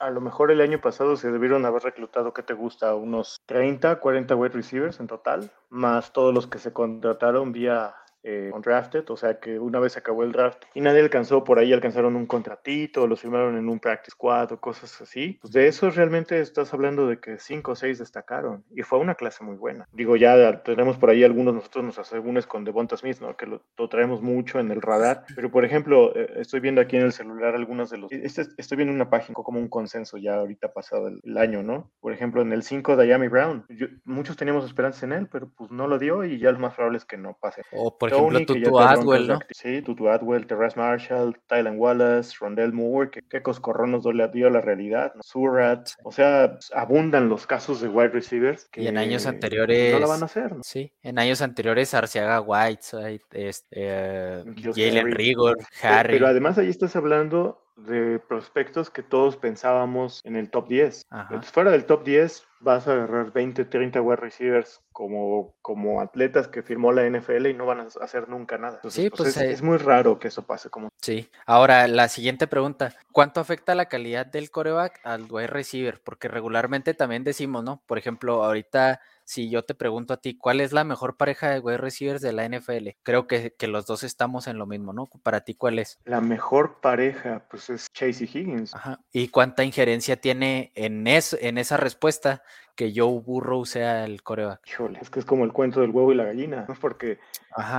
[0.00, 2.94] a lo mejor el año pasado se debieron haber reclutado, ¿qué te gusta?
[2.94, 8.50] Unos 30, 40 wide receivers en total, más todos los que se contrataron vía eh,
[8.52, 12.16] undrafted, o sea que una vez acabó el draft y nadie alcanzó, por ahí alcanzaron
[12.16, 16.40] un contratito, los firmaron en un practice squad o cosas así, pues de eso realmente
[16.40, 19.88] estás hablando de que cinco o seis destacaron y fue una clase muy buena.
[19.92, 23.36] Digo, ya tenemos por ahí algunos nosotros nos asegúnes con Devonta Smith, ¿no?
[23.36, 27.02] que lo, traemos mucho en el radar, pero por ejemplo, eh, estoy viendo aquí en
[27.02, 30.72] el celular algunos de los, este, estoy viendo una página como un consenso ya ahorita
[30.72, 31.90] pasado el, año, ¿no?
[32.00, 33.64] Por ejemplo, en el 5 Diami Brown,
[34.04, 36.98] muchos teníamos esperanza en él, pero pues no lo dio y ya lo más probable
[36.98, 37.62] es que no pase.
[37.72, 39.38] O por ejemplo, Tutu Atwell, ¿no?
[39.50, 44.60] Sí, Tutu Atwell, Terrence Marshall, Tylen Wallace, Rondell Moore, que qué coscorrón nos dio la
[44.60, 45.22] realidad, ¿no?
[45.22, 50.00] Surat, o sea, abundan los casos de wide receivers que y en años anteriores no
[50.00, 50.56] lo van a hacer.
[50.56, 50.62] ¿no?
[50.62, 54.44] Sí, en años anteriores Arciaga White, este,
[54.74, 56.14] Jalen Rigor, Harry.
[56.14, 61.06] Pero además ahí estás hablando de prospectos que todos pensábamos en el top 10.
[61.10, 66.48] Entonces, fuera del top 10 vas a agarrar 20, 30 wide receivers como, como atletas
[66.48, 68.80] que firmó la NFL y no van a hacer nunca nada.
[68.88, 70.68] sí, pues, pues es, muy raro que eso pase.
[70.68, 70.90] Como...
[71.00, 71.30] Sí.
[71.46, 72.94] Ahora, la siguiente pregunta.
[73.12, 76.00] ¿Cuánto afecta la calidad del coreback al wide receiver?
[76.02, 77.82] Porque regularmente también decimos, ¿no?
[77.86, 81.60] Por ejemplo, ahorita si yo te pregunto a ti, ¿cuál es la mejor pareja de
[81.60, 82.88] wide receivers de la NFL?
[83.04, 85.08] Creo que, que, los dos estamos en lo mismo, ¿no?
[85.22, 86.00] Para ti, ¿cuál es?
[86.04, 88.74] La mejor pareja, pues es Chase y Higgins.
[88.74, 88.98] Ajá.
[89.12, 92.42] ¿Y cuánta injerencia tiene en, eso, en esa respuesta
[92.80, 94.66] que Joe Burrow sea el coreback?
[94.66, 96.74] Híjole, es que es como el cuento del huevo y la gallina, ¿no?
[96.80, 97.18] Porque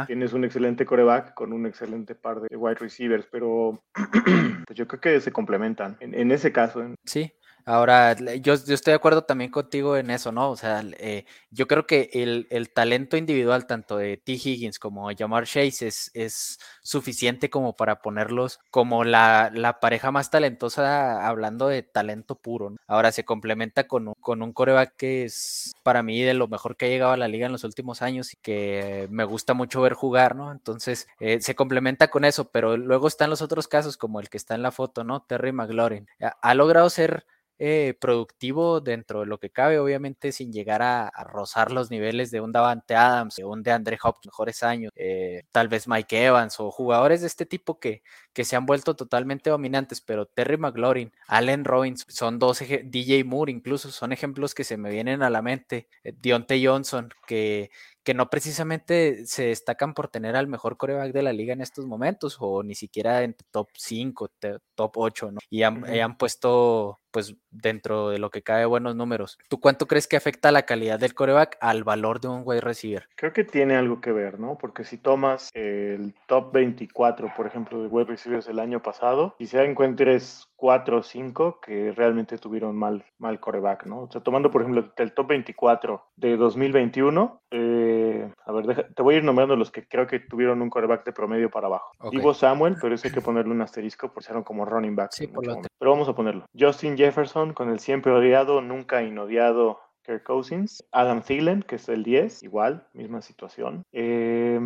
[0.06, 3.82] tienes un excelente coreback con un excelente par de wide receivers, pero
[4.68, 5.98] pues yo creo que se complementan.
[6.02, 6.84] En, en ese caso.
[6.84, 6.94] En...
[7.04, 7.34] Sí,
[7.66, 10.50] Ahora, yo, yo, estoy de acuerdo también contigo en eso, ¿no?
[10.52, 14.34] O sea, eh, yo creo que el, el, talento individual, tanto de T.
[14.34, 20.12] Higgins como de Jamar Chase, es, es suficiente como para ponerlos como la, la, pareja
[20.12, 22.72] más talentosa, hablando de talento puro.
[22.72, 22.78] ¿no?
[22.88, 26.76] Ahora se complementa con un, con un coreback que es para mí de lo mejor
[26.78, 29.82] que ha llegado a la liga en los últimos años y que me gusta mucho
[29.82, 30.52] ver jugar, ¿no?
[30.52, 34.38] Entonces, eh, se complementa con eso, pero luego están los otros casos, como el que
[34.38, 35.22] está en la foto, ¿no?
[35.24, 36.08] Terry McLaurin.
[36.42, 37.26] Ha logrado ser
[37.64, 42.42] eh, productivo dentro de lo que cabe, obviamente sin llegar a, rozar los niveles de
[42.42, 46.60] un Davante Adams, de un de Andre Hopkins, mejores años, eh, tal vez Mike Evans
[46.60, 48.02] o jugadores de este tipo que,
[48.34, 53.52] que se han vuelto totalmente dominantes, pero Terry McLaurin, Allen Robbins, son dos, DJ Moore
[53.52, 57.70] incluso, son ejemplos que se me vienen a la mente, eh, Deontay Johnson, que
[58.04, 61.86] que no precisamente se destacan por tener al mejor coreback de la liga en estos
[61.86, 64.32] momentos o ni siquiera en top 5,
[64.76, 65.40] top 8, ¿no?
[65.50, 69.38] Y han, puesto pues dentro de lo que cabe buenos números.
[69.50, 73.08] ¿Tú cuánto crees que afecta la calidad del coreback al valor de un wide receiver?
[73.16, 74.58] Creo que tiene algo que ver, ¿no?
[74.58, 79.48] Porque si tomas el top 24, por ejemplo, de wide receivers del año pasado, y
[79.48, 84.04] se encuentres 4 o 5 que realmente tuvieron mal, mal coreback, ¿no?
[84.04, 89.16] O sea, tomando, por ejemplo, el top 24 de 2021, eh, a ver, te voy
[89.16, 91.92] a ir nombrando los que creo que tuvieron un coreback de promedio para abajo.
[92.12, 95.12] Ivo Samuel, pero eso hay que ponerle un asterisco por ser como running back.
[95.12, 96.46] Sí, pero vamos a ponerlo.
[96.58, 102.04] Justin Jefferson con el siempre odiado, nunca inodiado Kirk Cousins, Adam Thielen, que es el
[102.04, 103.84] 10, igual, misma situación.
[103.92, 104.60] Eh,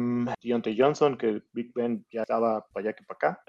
[0.43, 3.43] Deontay Johnson, que Big Ben ya estaba para allá que para acá.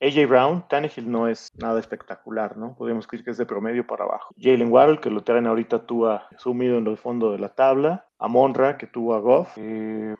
[0.00, 2.74] AJ Brown, Tannehill no es nada espectacular, ¿no?
[2.76, 4.34] Podemos decir que es de promedio para abajo.
[4.38, 8.07] Jalen Waddle, que lo traen ahorita tú a sumido en el fondo de la tabla
[8.18, 9.56] a Monra, que tuvo a Goff,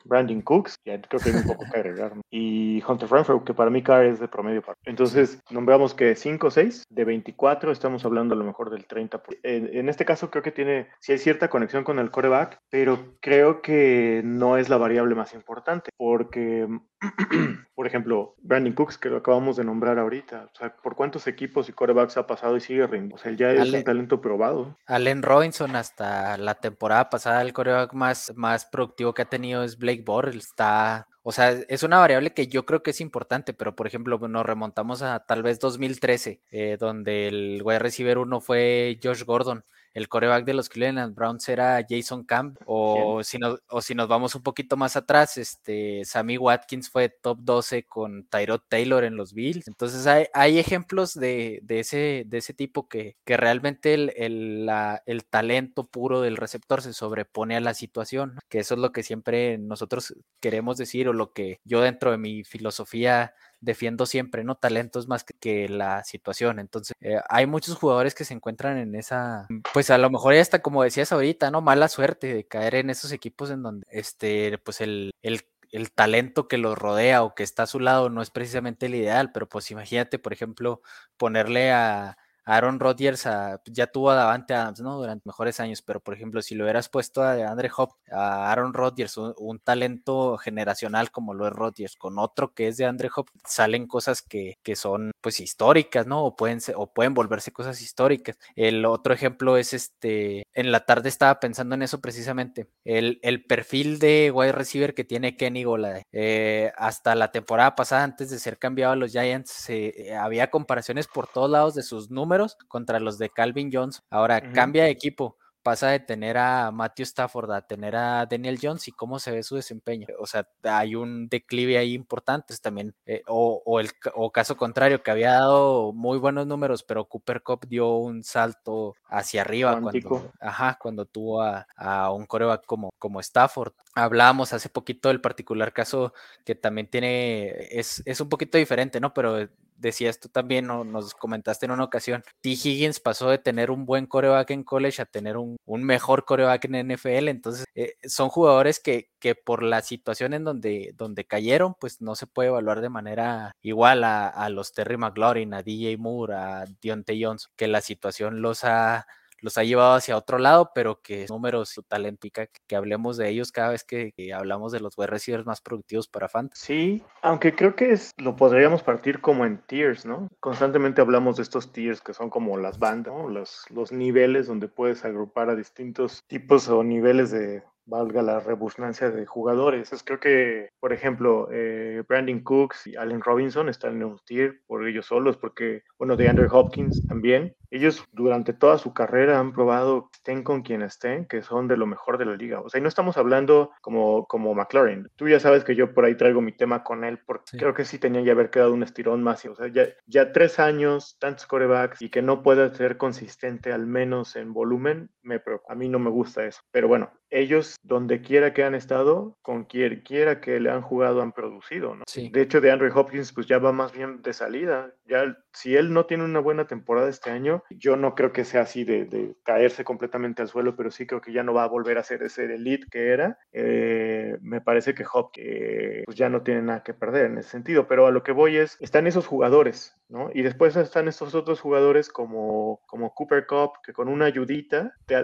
[0.05, 3.83] Brandon Cooks, creo que hay un poco que agregar, y Hunter Renfrew, que para mí
[3.83, 4.63] cada es de promedio.
[4.85, 9.21] Entonces, nombramos que 5 o 6 de 24, estamos hablando a lo mejor del 30.
[9.43, 13.15] En, en, este caso creo que tiene, sí hay cierta conexión con el coreback, pero
[13.19, 16.67] creo que no es la variable más importante, porque,
[17.75, 21.69] por ejemplo, Brandon Cooks, que lo acabamos de nombrar ahorita, o sea, ¿por cuántos equipos
[21.69, 23.15] y corebacks ha pasado y sigue rindiendo?
[23.15, 24.77] O sea, ya es un talento probado.
[24.85, 29.77] Allen Robinson hasta la temporada pasada el coreback más, más productivo que ha tenido es
[29.77, 30.47] Blake Bortles.
[30.47, 34.19] Está, o sea, es una variable que yo creo que es importante, pero por ejemplo,
[34.19, 39.63] nos remontamos a tal vez 2013, eh, donde el wide receiver uno fue Josh Gordon
[39.93, 44.07] el coreback de los Cleveland Browns era Jason Camp, o si, nos, o si nos
[44.07, 49.15] vamos un poquito más atrás, este, Sammy Watkins fue top 12 con Tyrod Taylor en
[49.15, 49.67] los Bills.
[49.67, 54.65] Entonces hay, hay ejemplos de, de, ese, de ese tipo que, que realmente el, el,
[54.65, 58.91] la, el, talento puro del receptor se sobrepone a la situación, que eso es lo
[58.91, 64.43] que siempre nosotros queremos decir o lo que yo dentro de mi filosofía defiendo siempre,
[64.43, 64.55] ¿no?
[64.55, 66.59] Talentos más que, la situación.
[66.59, 70.41] Entonces, eh, hay muchos jugadores que se encuentran en esa, pues a lo mejor ya
[70.41, 71.61] está, como decías ahorita, ¿no?
[71.61, 75.41] Mala suerte de caer en esos equipos en donde, este, pues el, el
[75.71, 78.95] el talento que los rodea o que está a su lado no es precisamente el
[78.95, 80.81] ideal, pero pues imagínate, por ejemplo,
[81.17, 82.17] ponerle a,
[82.49, 83.27] Aaron Rodgers
[83.65, 84.97] ya tuvo a Davante Adams, ¿no?
[84.97, 88.73] Durante mejores años, pero por ejemplo, si lo hubieras puesto a Andre Hop, a Aaron
[88.73, 93.27] Rodgers, un, talento generacional como lo es Rodgers, con otro que es de Andre Hop,
[93.45, 96.25] salen cosas que, que son pues históricas, ¿no?
[96.25, 98.37] O pueden, o pueden volverse cosas históricas.
[98.55, 103.99] El otro ejemplo es este, en la tarde estaba pensando en eso precisamente, el, perfil
[103.99, 106.01] de wide receiver que tiene Kenny Gola.
[106.11, 111.07] Eh, hasta la temporada pasada, antes de ser cambiado a los Giants, eh, había comparaciones
[111.07, 114.01] por todos lados de sus números contra los de Calvin Jones.
[114.09, 118.87] Ahora cambia de equipo pasa de tener a Matthew Stafford a tener a Daniel Jones
[118.87, 120.07] y cómo se ve su desempeño.
[120.19, 122.95] O sea, hay un declive ahí importante también.
[123.05, 123.91] Eh, o, el
[124.31, 129.41] caso contrario, que había dado muy buenos números, pero Cooper Cup dio un salto hacia
[129.41, 133.73] arriba cuando, ajá, cuando tuvo a, un coreback como, como Stafford.
[133.93, 136.13] Hablábamos hace poquito del particular caso
[136.45, 139.13] que también tiene, es, es un poquito diferente, ¿no?
[139.13, 139.47] Pero
[139.79, 142.49] decías tú también, nos comentaste en una ocasión, T.
[142.49, 146.93] Higgins pasó de tener un buen coreback en college a tener un, mejor coreback en
[146.93, 152.01] NFL, entonces eh, son jugadores que, que, por la situación en donde, donde cayeron, pues
[152.01, 156.33] no se puede evaluar de manera igual a, a los Terry McLaurin, a DJ Moore,
[156.35, 159.07] a Deontay Jones, que la situación los ha
[159.41, 162.27] los ha llevado hacia otro lado, pero que números, su talento,
[162.67, 166.29] que, hablemos de ellos cada vez que, hablamos de los wide receivers más productivos para
[166.29, 166.65] Fantasy.
[166.65, 170.29] Sí, aunque creo que es, lo podríamos partir como en tiers, ¿no?
[170.39, 173.29] Constantemente hablamos de estos tiers que son como las bandas, ¿no?
[173.29, 179.09] los, los niveles donde puedes agrupar a distintos tipos o niveles de, valga la rebusnancia
[179.09, 179.91] de jugadores.
[179.91, 184.61] Es creo que, por ejemplo, eh, Brandon Cooks y Allen Robinson están en un tier
[184.67, 187.55] por ellos solos, porque, bueno, de Andrew Hopkins también.
[187.71, 191.85] Ellos durante toda su carrera han probado, estén con quien estén, que son de lo
[191.85, 192.61] mejor de la liga.
[192.61, 195.07] O sea, y no estamos hablando como, como McLaren.
[195.15, 197.85] Tú ya sabes que yo por ahí traigo mi tema con él, porque creo que
[197.85, 199.45] sí tenía que haber quedado un estirón más.
[199.45, 203.85] O sea, ya, ya tres años, tantos corebacks y que no pueda ser consistente al
[203.85, 205.73] menos en volumen, me preocupa.
[205.73, 206.61] A mí no me gusta eso.
[206.71, 211.21] Pero bueno, ellos donde quiera que han estado, con quien quiera que le han jugado,
[211.21, 212.03] han producido, ¿no?
[212.15, 214.93] De hecho, de Andrew Hopkins, pues ya va más bien de salida.
[215.07, 218.61] Ya, si él no tiene una buena temporada este año, yo no creo que sea
[218.61, 221.97] así de, caerse completamente al suelo, pero sí creo que ya no va a volver
[221.97, 223.37] a ser ese elite que era.
[223.51, 227.87] Eh, me parece que Hopkins pues ya no tiene nada que perder en ese sentido,
[227.87, 230.29] pero a lo que voy es, están esos jugadores, ¿no?
[230.33, 235.15] Y después están estos otros jugadores como, como Cooper Cup, que con una ayudita te,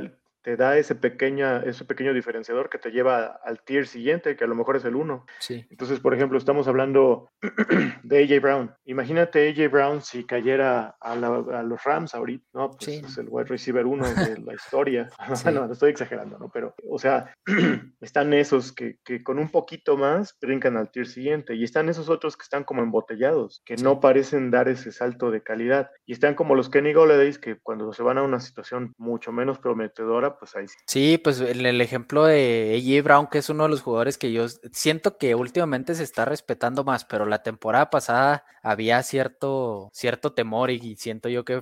[0.45, 4.47] te da ese, pequeña, ese pequeño diferenciador que te lleva al tier siguiente, que a
[4.47, 5.25] lo mejor es el 1.
[5.39, 5.65] Sí.
[5.71, 7.31] Entonces, por ejemplo, estamos hablando
[8.03, 8.75] de AJ Brown.
[8.85, 12.69] Imagínate AJ Brown si cayera a, los Rams ahorita, ¿no?
[12.69, 15.09] Pues es el wide receiver 1 de la historia.
[15.51, 16.51] no, estoy exagerando, ¿no?
[16.53, 17.33] Pero, o sea,
[17.99, 22.07] están esos que, que, con un poquito más brincan al tier siguiente y están esos
[22.07, 25.89] otros que están como embotellados, que no parecen dar ese salto de calidad.
[26.05, 29.57] Y están como los Kenny Golladay que cuando se van a una situación mucho menos
[29.57, 31.17] prometedora, pues ahí sí.
[31.17, 35.17] Pues el, ejemplo de AJ Brown, que es uno de los jugadores que yo siento
[35.17, 40.95] que últimamente se está respetando más, pero la temporada pasada había cierto, cierto temor y,
[40.95, 41.61] siento yo que,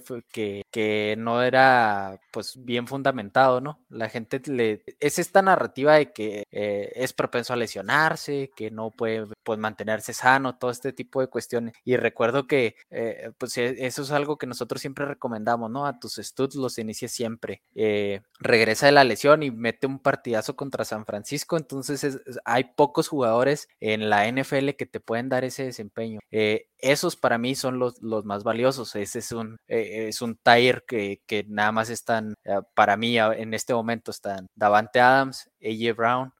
[0.72, 3.80] que, no era pues bien fundamentado, ¿no?
[3.90, 4.84] La gente le...
[5.00, 10.14] Es esta narrativa de que eh, es propenso a lesionarse, que no puede pues, mantenerse
[10.14, 11.74] sano, todo este tipo de cuestiones.
[11.84, 15.86] Y recuerdo que eh, pues e, eso es algo que nosotros siempre recomendamos, ¿no?
[15.86, 17.62] A tus studs los inicies siempre.
[17.76, 18.22] Eh,
[18.66, 23.68] regresa de la lesión y mete un partidazo contra San Francisco, entonces hay pocos jugadores
[23.82, 26.20] en la NFL que te pueden dar ese desempeño.
[26.32, 28.96] Eh, esos para mí son los, los más valiosos.
[28.96, 33.18] Ese es un, eh, es un tire que, que, nada más están, eh, para mí
[33.18, 36.34] en este momento están Davante Adams, AJ Brown,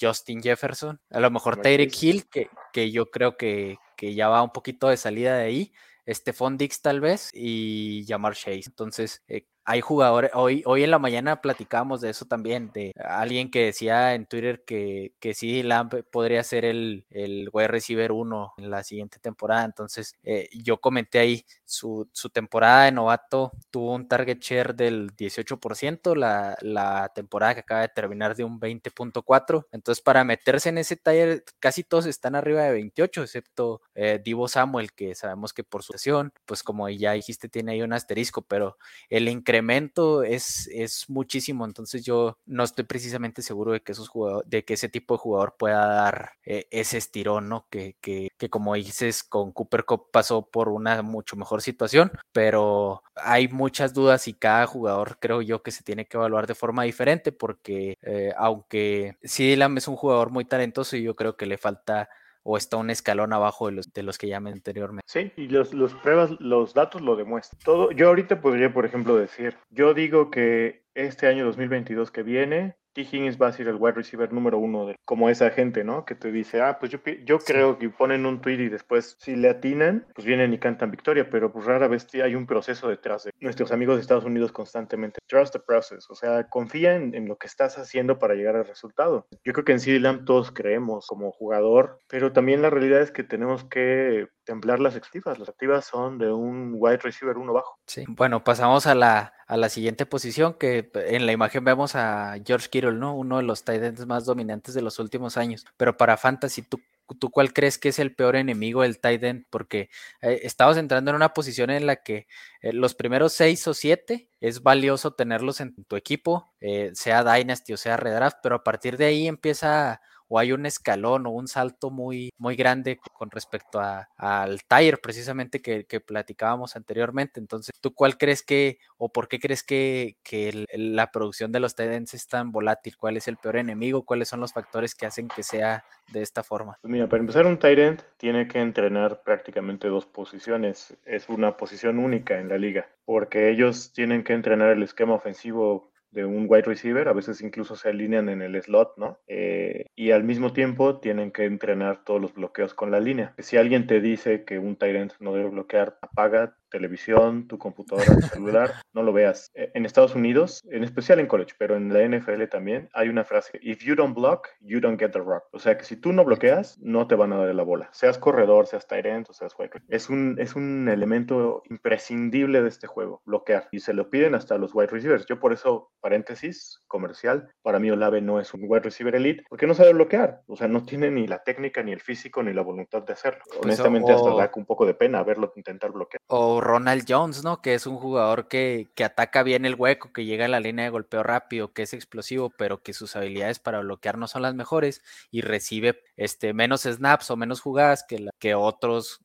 [0.00, 4.42] Justin Jefferson, a lo mejor Tyreek Hill, que, que yo creo que, que ya va
[4.42, 5.72] un poquito de salida de ahí.
[6.08, 8.64] Stephon Dix tal vez y Jamar Chase.
[8.66, 9.22] Entonces,
[9.64, 14.14] hay jugadores, hoy, hoy en la mañana platicamos de eso también, de alguien que decía
[14.14, 19.20] en Twitter que, que sí, Lamp podría ser el, el receiver 1 en la siguiente
[19.20, 19.64] temporada.
[19.64, 25.14] Entonces, eh, yo comenté ahí, su, su, temporada de novato tuvo un target share del
[25.14, 29.66] 18%, la, la temporada que acaba de terminar de un 20.4%.
[29.70, 34.48] Entonces, para meterse en ese taller, casi todos están arriba de 28, excepto eh, Divo
[34.48, 38.42] Samuel, que sabemos que por su sesión, pues como ya dijiste, tiene ahí un asterisco,
[38.42, 38.76] pero
[39.08, 44.10] el increíble incremento es, es muchísimo, entonces yo no estoy precisamente seguro de que, esos
[44.46, 47.66] de que ese tipo de jugador pueda dar eh, ese estirón, ¿no?
[47.68, 53.02] Que, que, que, como dices, con Cooper Cup pasó por una mucho mejor situación, pero
[53.14, 56.84] hay muchas dudas y cada jugador creo yo que se tiene que evaluar de forma
[56.84, 61.44] diferente porque eh, aunque sí, Lam es un jugador muy talentoso y yo creo que
[61.46, 62.08] le falta
[62.42, 65.04] o está un escalón abajo de los, de los que llamé anteriormente.
[65.06, 67.60] Sí, y los, los pruebas, los datos lo demuestran.
[67.64, 72.76] Todo, yo ahorita podría, por ejemplo, decir, yo digo que este año 2022 que viene,
[72.92, 73.02] T.
[73.02, 76.04] Higgins va a ser el wide receiver número uno, de, como esa gente, ¿no?
[76.04, 79.36] Que te dice, ah, pues yo, yo creo que ponen un tweet y después, si
[79.36, 83.24] le atinan, pues vienen y cantan victoria, pero pues rara vez hay un proceso detrás
[83.24, 85.20] de nuestros amigos de Estados Unidos constantemente.
[85.26, 88.66] Trust the process, o sea, confía en, en lo que estás haciendo para llegar al
[88.66, 89.26] resultado.
[89.44, 93.10] Yo creo que en CD Lamb todos creemos como jugador, pero también la realidad es
[93.10, 95.38] que tenemos que templar las activas.
[95.38, 97.78] Las activas son de un wide receiver uno bajo.
[97.86, 102.36] Sí, bueno, pasamos a la, a la siguiente posición, que en la imagen vemos a
[102.44, 103.14] George Kittle, ¿no?
[103.14, 105.64] Uno de los tight ends más dominantes de los últimos años.
[105.76, 106.80] Pero para Fantasy, ¿tú,
[107.18, 109.46] tú cuál crees que es el peor enemigo del tight end?
[109.50, 109.90] Porque
[110.20, 112.26] eh, estamos entrando en una posición en la que
[112.60, 117.72] eh, los primeros seis o siete es valioso tenerlos en tu equipo, eh, sea Dynasty
[117.72, 120.00] o sea Redraft, pero a partir de ahí empieza
[120.32, 124.96] o hay un escalón o un salto muy, muy grande con respecto a, al tire
[124.96, 127.38] precisamente que, platicábamos anteriormente.
[127.38, 131.74] Entonces, ¿tú cuál crees que o por qué crees que, que la producción de los
[131.74, 132.96] Titans es tan volátil?
[132.96, 134.06] ¿Cuál es el peor enemigo?
[134.06, 136.78] ¿Cuáles son los factores que hacen que sea de esta forma?
[136.80, 140.96] Pues mira, para empezar, un Tyrant tiene que entrenar prácticamente dos posiciones.
[141.04, 145.91] Es una posición única en la liga, porque ellos tienen que entrenar el esquema ofensivo
[146.12, 149.18] de un wide receiver, a veces incluso se alinean en el slot, ¿no?
[149.26, 153.34] Eh, y al mismo tiempo tienen que entrenar todos los bloqueos con la línea.
[153.38, 158.16] Si alguien te dice que un tight end no debe bloquear, apaga televisión, tu computadora,
[158.16, 159.50] tu celular, no lo veas.
[159.54, 163.24] Eh, en Estados Unidos, en especial en college, pero en la NFL también, hay una
[163.24, 165.44] frase, if you don't block, you don't get the rock.
[165.52, 167.88] O sea que si tú no bloqueas, no te van a dar la bola.
[167.92, 169.74] Seas corredor, seas tight end o seas juego.
[169.88, 173.68] Es un, es un elemento imprescindible de este juego, bloquear.
[173.70, 175.26] Y se lo piden hasta los wide receivers.
[175.26, 179.66] Yo por eso, paréntesis, comercial, para mí Olave no es un wide receiver elite, porque
[179.66, 180.42] no sabe bloquear.
[180.46, 183.42] O sea, no tiene ni la técnica, ni el físico, ni la voluntad de hacerlo.
[183.46, 186.20] Pues Honestamente, hasta da un poco de pena verlo intentar bloquear.
[186.28, 187.60] O Ronald Jones, ¿no?
[187.60, 190.84] Que es un jugador que, que, ataca bien el hueco, que llega a la línea
[190.84, 194.54] de golpeo rápido, que es explosivo, pero que sus habilidades para bloquear no son las
[194.54, 199.20] mejores y recibe este, menos snaps o menos jugadas que, la, que otros,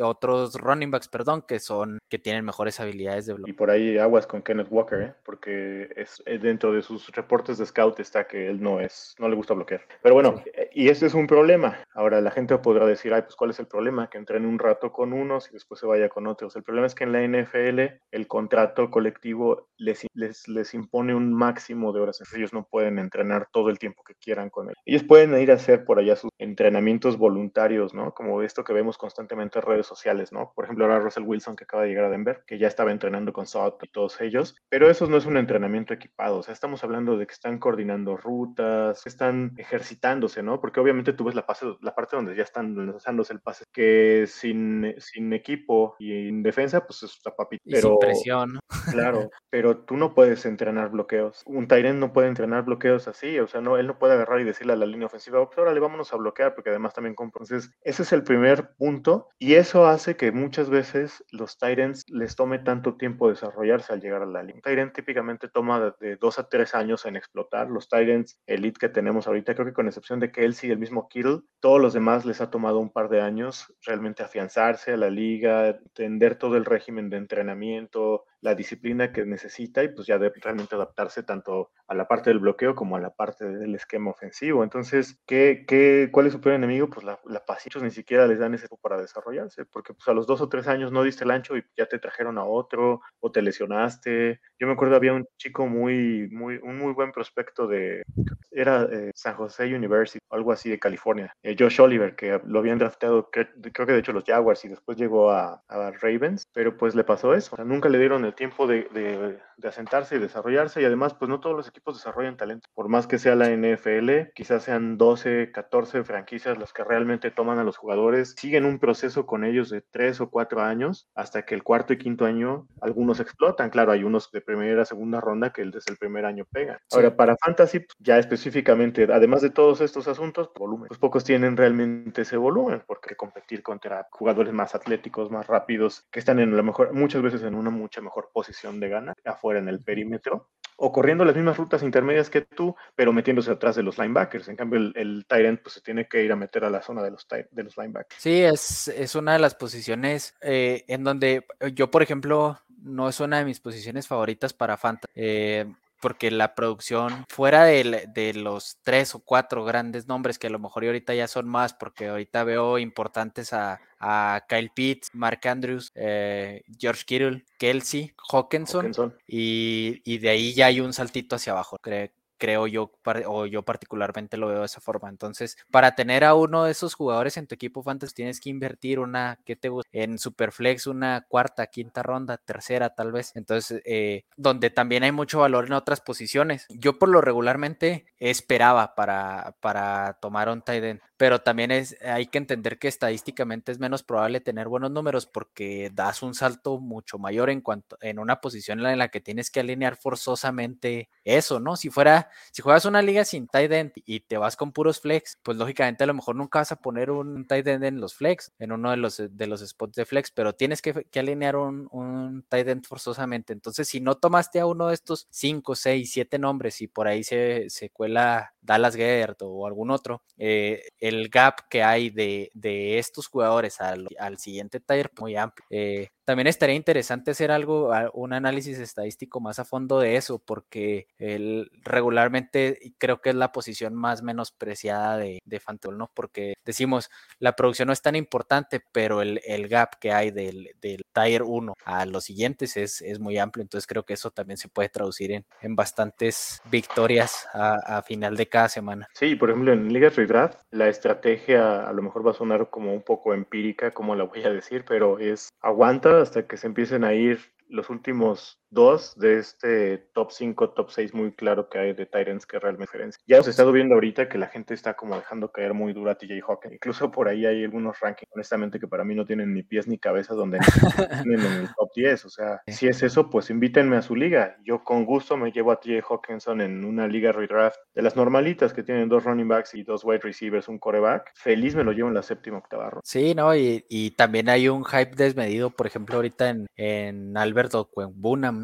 [0.00, 3.52] otros running backs, perdón, que son, que tienen mejores habilidades de bloqueo.
[3.52, 5.14] Y por ahí aguas con Kenneth Walker, ¿eh?
[5.24, 9.36] porque es, dentro de sus reportes de scout está que él no es, no le
[9.36, 9.82] gusta bloquear.
[10.02, 10.50] Pero bueno, sí.
[10.72, 11.78] y este es un problema.
[11.94, 14.08] Ahora la gente podrá decir, ay, pues ¿cuál es el problema?
[14.08, 16.54] Que entrene un rato con unos y después se vaya con otros.
[16.56, 21.32] El problema es que en la NFL el contrato colectivo les, les, les impone un
[21.32, 22.22] máximo de horas.
[22.34, 24.74] Ellos no pueden entrenar todo el tiempo que quieran con él.
[24.84, 28.12] Ellos pueden ir a hacer por allá sus entrenamientos voluntarios, ¿no?
[28.14, 30.52] Como esto que vemos constantemente en redes sociales, ¿no?
[30.54, 33.32] Por ejemplo, ahora Russell Wilson que acaba de llegar a Denver, que ya estaba entrenando
[33.32, 36.82] con South y todos ellos, pero eso no es un entrenamiento equipado, o sea, estamos
[36.84, 40.60] hablando de que están coordinando rutas, que están ejercitándose, ¿no?
[40.60, 44.24] Porque obviamente tú ves la, pase, la parte donde ya están lanzándose el pase, que
[44.26, 47.62] sin, sin equipo y en defensa, pues es la papita.
[47.64, 48.60] Pero, sin presión, ¿no?
[48.92, 51.42] Claro, pero tú no puedes entrenar bloqueos.
[51.46, 54.44] Un Tyrant no puede entrenar bloqueos así, o sea, no, él no puede agarrar y
[54.44, 57.42] decirle a la línea ofensiva, pues órale, vámonos a bloquear, porque además también compra.
[57.42, 62.36] Entonces, ese es el primer punto, y eso hace que muchas veces los Tyrants les
[62.36, 64.56] tome tanto tiempo desarrollarse al llegar a la línea.
[64.56, 67.68] Un Tyrant típicamente toma de, de dos a tres años en explotar.
[67.68, 71.08] Los Tyrants Elite que tenemos ahorita, creo que con excepción de Kelsey y el mismo
[71.08, 75.10] Kittle, todos los demás les ha tomado un par de años realmente afianzarse a la
[75.10, 80.32] liga, entender todo el régimen de entrenamiento, la disciplina que necesita y pues ya de
[80.40, 84.62] realmente adaptarse tanto a la parte del bloqueo como a la parte del esquema ofensivo.
[84.62, 86.88] Entonces, ¿qué, qué, ¿cuál es su peor enemigo?
[86.88, 90.12] Pues la, la pasitos ni siquiera les dan ese tiempo para desarrollarse, porque pues a
[90.12, 93.00] los dos o tres años no diste el ancho y ya te trajeron a otro
[93.18, 94.40] o te lesionaste.
[94.60, 98.04] Yo me acuerdo había un chico muy, muy, un muy buen prospecto de,
[98.52, 102.78] era eh, San José University, algo así de California, eh, Josh Oliver, que lo habían
[102.78, 106.94] draftado, creo que de hecho los Jaguars y después llegó a, a Ravens, pero pues
[106.94, 110.18] le pasó eso, o sea, nunca le dieron el tiempo de, de, de, asentarse y
[110.18, 112.68] desarrollarse y además pues no todos los equipos desarrollan talento.
[112.74, 117.58] Por más que sea la NFL, quizás sean 12, 14 franquicias las que realmente toman
[117.58, 121.54] a los jugadores, siguen un proceso con ellos de 3 o 4 años hasta que
[121.54, 123.70] el cuarto y quinto año algunos explotan.
[123.70, 126.78] Claro, hay unos de primera, segunda ronda que desde el primer año pegan.
[126.88, 126.96] Sí.
[126.96, 130.88] Ahora, para Fantasy, ya específicamente, además de todos estos asuntos, volumen.
[130.88, 136.18] Pues pocos tienen realmente ese volumen porque competir contra jugadores más atléticos, más rápidos, que
[136.18, 139.68] están en la mejor, muchas veces en una mucha mejor posición de gana, afuera en
[139.68, 143.98] el perímetro, o corriendo las mismas rutas intermedias que tú, pero metiéndose atrás de los
[143.98, 144.48] linebackers.
[144.48, 146.82] En cambio, el, el tight end pues, se tiene que ir a meter a la
[146.82, 148.20] zona de los, de los linebackers.
[148.20, 153.20] Sí, es, es una de las posiciones eh, en donde yo, por ejemplo, no es
[153.20, 155.12] una de mis posiciones favoritas para Fantasy.
[155.14, 155.66] Eh,
[156.06, 160.60] porque la producción fuera de, de, los tres o cuatro grandes nombres que a lo
[160.60, 165.90] mejor ahorita ya son más, porque ahorita veo importantes a, a Kyle Pitts, Mark Andrews,
[165.96, 168.92] eh, George Kittle, Kelsey, Hawkinson,
[169.26, 171.76] Y, y, de ahí ya hay un saltito hacia abajo.
[171.80, 172.08] Creo,
[172.38, 172.92] creo yo,
[173.26, 175.08] o yo particularmente lo veo de esa forma.
[175.08, 178.98] Entonces, para tener a uno de esos jugadores en tu equipo fantasy, tienes que invertir
[178.98, 179.88] una, ¿qué te gusta?
[179.92, 183.32] En Superflex, una cuarta, quinta ronda, tercera tal vez.
[183.34, 186.66] Entonces, eh, donde también hay mucho valor en otras posiciones.
[186.68, 192.26] Yo por lo regularmente esperaba para, para tomar un tight end, pero también es, hay
[192.26, 197.18] que entender que estadísticamente es menos probable tener buenos números porque das un salto mucho
[197.18, 201.76] mayor en cuanto en una posición en la que tienes que alinear forzosamente eso, ¿no?
[201.76, 205.38] Si fuera si juegas una liga sin tight end y te vas con puros flex,
[205.42, 208.52] pues lógicamente a lo mejor nunca vas a poner un tight end en los flex,
[208.58, 212.44] en uno de los, de los spots de flex, pero tienes que, alinear un, un
[212.48, 213.52] tight end forzosamente.
[213.52, 217.24] Entonces, si no tomaste a uno de estos 5, 6, 7 nombres y por ahí
[217.24, 222.98] se, se cuela Dallas Gert o algún otro, eh, el gap que hay de, de
[222.98, 225.66] estos jugadores al, al siguiente tier muy amplio.
[225.70, 231.06] Eh, también estaría interesante hacer algo, un análisis estadístico más a fondo de eso, porque
[231.18, 235.60] el, regularmente creo que es la posición más menospreciada de, de
[235.92, 236.10] ¿no?
[236.12, 240.70] Porque decimos, la producción no es tan importante, pero el, el gap que hay del,
[240.80, 244.56] del Tier 1 a los siguientes es, es, muy amplio, entonces creo que eso también
[244.56, 249.08] se puede traducir en, en bastantes victorias a, a, final de cada semana.
[249.14, 252.92] Sí, por ejemplo, en Ligas Redraft, la estrategia a lo mejor va a sonar como
[252.92, 257.04] un poco empírica, como la voy a decir, pero es aguanta hasta que se empiecen
[257.04, 261.92] a ir los últimos dos de este top 5, top 6 muy claro que hay
[261.92, 263.22] de Tyrants que realmente diferencia.
[263.26, 266.10] Ya os he estado viendo ahorita que la gente está como dejando caer muy duro
[266.10, 266.74] a TJ Hawkins.
[266.74, 269.98] Incluso por ahí hay algunos rankings, honestamente, que para mí no tienen ni pies ni
[269.98, 270.58] cabeza donde
[271.22, 272.24] tienen en el top 10.
[272.24, 274.56] O sea, si es eso, pues invítenme a su liga.
[274.64, 278.72] Yo con gusto me llevo a TJ Hawkinson en una liga redraft de las normalitas
[278.72, 281.32] que tienen dos running backs y dos wide receivers, un coreback.
[281.34, 283.02] Feliz me lo llevo en la séptima octava ronda.
[283.04, 287.74] Sí, no, y, y, también hay un hype desmedido, por ejemplo, ahorita en, en Albert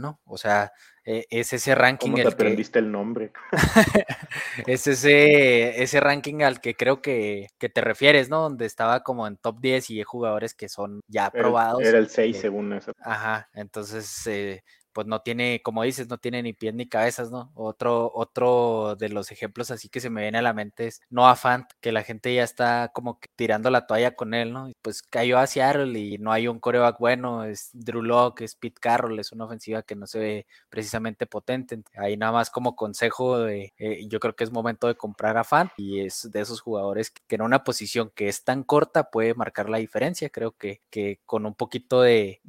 [0.00, 0.20] ¿no?
[0.24, 0.72] O sea,
[1.04, 2.12] eh, es ese ranking.
[2.12, 3.32] ¿Cómo te aprendiste el nombre?
[4.66, 8.42] es ese, ese ranking al que creo que, que, te refieres, ¿no?
[8.42, 11.82] Donde estaba como en top 10 y hay jugadores que son ya probados.
[11.82, 12.92] Era el 6 según eso.
[13.00, 14.62] Ajá, entonces eh,
[14.92, 17.52] pues no tiene, como dices, no tiene ni pies ni cabezas, ¿no?
[17.54, 21.36] Otro, otro de los ejemplos así que se me viene a la mente es Noah
[21.36, 24.70] Fant, que la gente ya está como que tirando la toalla con él, ¿no?
[24.82, 28.80] Pues cayó a Seattle y no hay un coreback bueno, es Drew Locke, es Pete
[28.80, 31.82] Carroll, es una ofensiva que no se ve precisamente potente.
[31.96, 35.44] Ahí nada más como consejo, de, eh, yo creo que es momento de comprar a
[35.44, 39.34] Fant y es de esos jugadores que, en una posición que es tan corta puede
[39.34, 40.30] marcar la diferencia.
[40.30, 42.40] Creo que, que con un poquito de,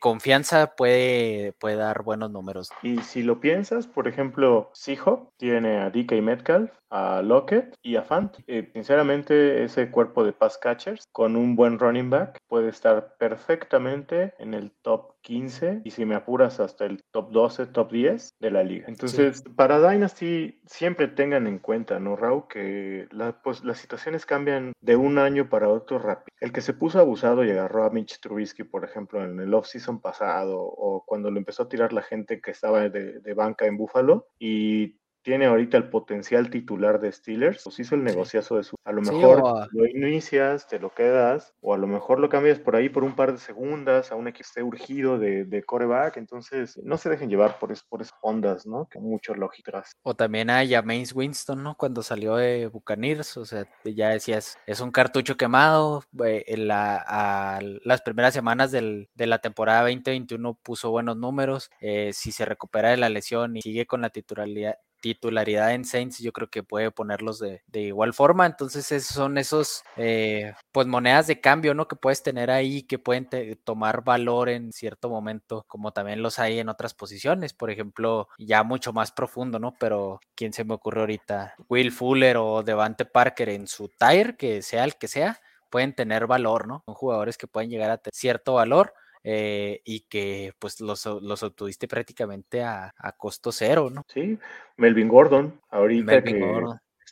[0.00, 2.70] confianza puede, puede dar buenos números.
[2.82, 8.02] Y si lo piensas, por ejemplo, Seahawk tiene a DK Metcalf, a Lockett y a
[8.02, 8.36] Fant.
[8.46, 14.34] Eh, sinceramente, ese cuerpo de pass catchers con un buen running back puede estar perfectamente
[14.38, 18.50] en el top 15 y si me apuras hasta el top 12, top 10 de
[18.50, 18.84] la liga.
[18.88, 22.44] Entonces, para Dynasty siempre tengan en cuenta, ¿no, Raúl?
[22.48, 23.08] Que
[23.42, 26.36] pues, las situaciones cambian de un año para otro rápido.
[26.40, 30.00] El que se puso abusado y agarró a Mitch Trubisky, por ejemplo, en el off-season
[30.00, 33.78] pasado o cuando lo empezó a tirar la gente que estaba de, de banca en
[33.78, 38.76] Buffalo y tiene ahorita el potencial titular de Steelers, pues hizo el negociazo de su.
[38.84, 42.76] A lo mejor lo inicias, te lo quedas, o a lo mejor lo cambias por
[42.76, 46.16] ahí por un par de segundas a un equipo esté urgido de, de coreback.
[46.18, 48.86] Entonces, no se dejen llevar por, por esas ondas, ¿no?
[48.90, 49.92] Que mucho lógicas.
[50.02, 51.76] O también a James Winston, ¿no?
[51.76, 56.04] Cuando salió de Buccaneers, o sea, ya decías, es un cartucho quemado.
[56.24, 61.70] Eh, en la, a las primeras semanas del, de la temporada 2021 puso buenos números.
[61.80, 66.20] Eh, si se recupera de la lesión y sigue con la titularidad titularidad en Saints,
[66.20, 68.46] yo creo que puede ponerlos de, igual forma.
[68.46, 71.88] Entonces, son esos, eh, pues, monedas de cambio, ¿no?
[71.88, 73.28] Que puedes tener ahí, que pueden
[73.64, 77.52] tomar valor en cierto momento, como también los hay en otras posiciones.
[77.52, 79.74] Por ejemplo, ya mucho más profundo, ¿no?
[79.78, 81.54] Pero, ¿quién se me ocurre ahorita?
[81.68, 86.26] Will Fuller o Devante Parker en su tire, que sea el que sea, pueden tener
[86.26, 86.82] valor, ¿no?
[86.86, 88.94] Son jugadores que pueden llegar a tener cierto valor
[89.24, 94.02] eh, y que pues los, los obtuviste prácticamente a, a, costo cero, ¿no?
[94.08, 94.38] Sí,
[94.76, 96.40] Melvin Gordon, ahorita que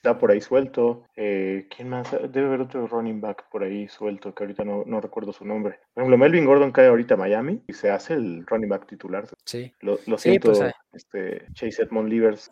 [0.01, 1.05] está por ahí suelto.
[1.15, 2.11] Eh, ¿Quién más?
[2.11, 5.79] Debe haber otro running back por ahí suelto, que ahorita no, no, recuerdo su nombre.
[5.93, 9.27] Por ejemplo, Melvin Gordon cae ahorita a Miami y se hace el running back titular.
[9.45, 9.75] Sí.
[9.81, 12.51] Lo, lo siento, pues, este, Chase Edmond Livers